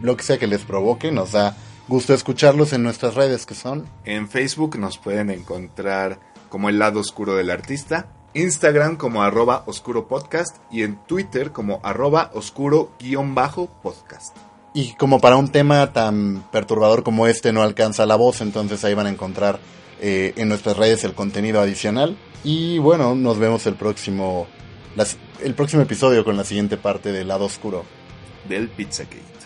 lo 0.00 0.16
que 0.16 0.22
sea 0.24 0.38
que 0.38 0.46
les 0.46 0.62
provoque, 0.62 1.10
nos 1.12 1.32
da 1.32 1.56
gusto 1.88 2.12
escucharlos 2.14 2.72
en 2.72 2.82
nuestras 2.82 3.14
redes 3.14 3.46
que 3.46 3.54
son. 3.54 3.86
En 4.04 4.28
Facebook 4.28 4.78
nos 4.78 4.98
pueden 4.98 5.30
encontrar 5.30 6.20
como 6.48 6.68
el 6.68 6.78
lado 6.78 7.00
oscuro 7.00 7.34
del 7.34 7.50
artista, 7.50 8.08
Instagram 8.34 8.96
como 8.96 9.22
arroba 9.22 9.62
oscuro 9.66 10.06
podcast 10.06 10.56
y 10.70 10.82
en 10.82 10.96
Twitter 11.06 11.50
como 11.50 11.80
arroba 11.82 12.30
oscuro 12.34 12.92
guion 12.98 13.34
bajo 13.34 13.66
podcast. 13.82 14.36
Y 14.74 14.94
como 14.94 15.18
para 15.20 15.36
un 15.36 15.48
tema 15.48 15.92
tan 15.92 16.44
perturbador 16.52 17.02
como 17.02 17.26
este 17.26 17.52
no 17.52 17.62
alcanza 17.62 18.04
la 18.06 18.16
voz, 18.16 18.40
entonces 18.42 18.84
ahí 18.84 18.94
van 18.94 19.06
a 19.06 19.10
encontrar 19.10 19.58
eh, 20.00 20.34
en 20.36 20.48
nuestras 20.48 20.76
redes 20.76 21.04
el 21.04 21.14
contenido 21.14 21.60
adicional. 21.60 22.16
Y 22.44 22.78
bueno, 22.78 23.14
nos 23.14 23.38
vemos 23.38 23.66
el 23.66 23.74
próximo, 23.74 24.46
las- 24.94 25.16
el 25.42 25.54
próximo 25.54 25.82
episodio 25.82 26.24
con 26.24 26.36
la 26.36 26.44
siguiente 26.44 26.76
parte 26.76 27.10
del 27.12 27.28
lado 27.28 27.46
oscuro. 27.46 27.84
Del 28.48 28.68
Pizzagate. 28.68 29.37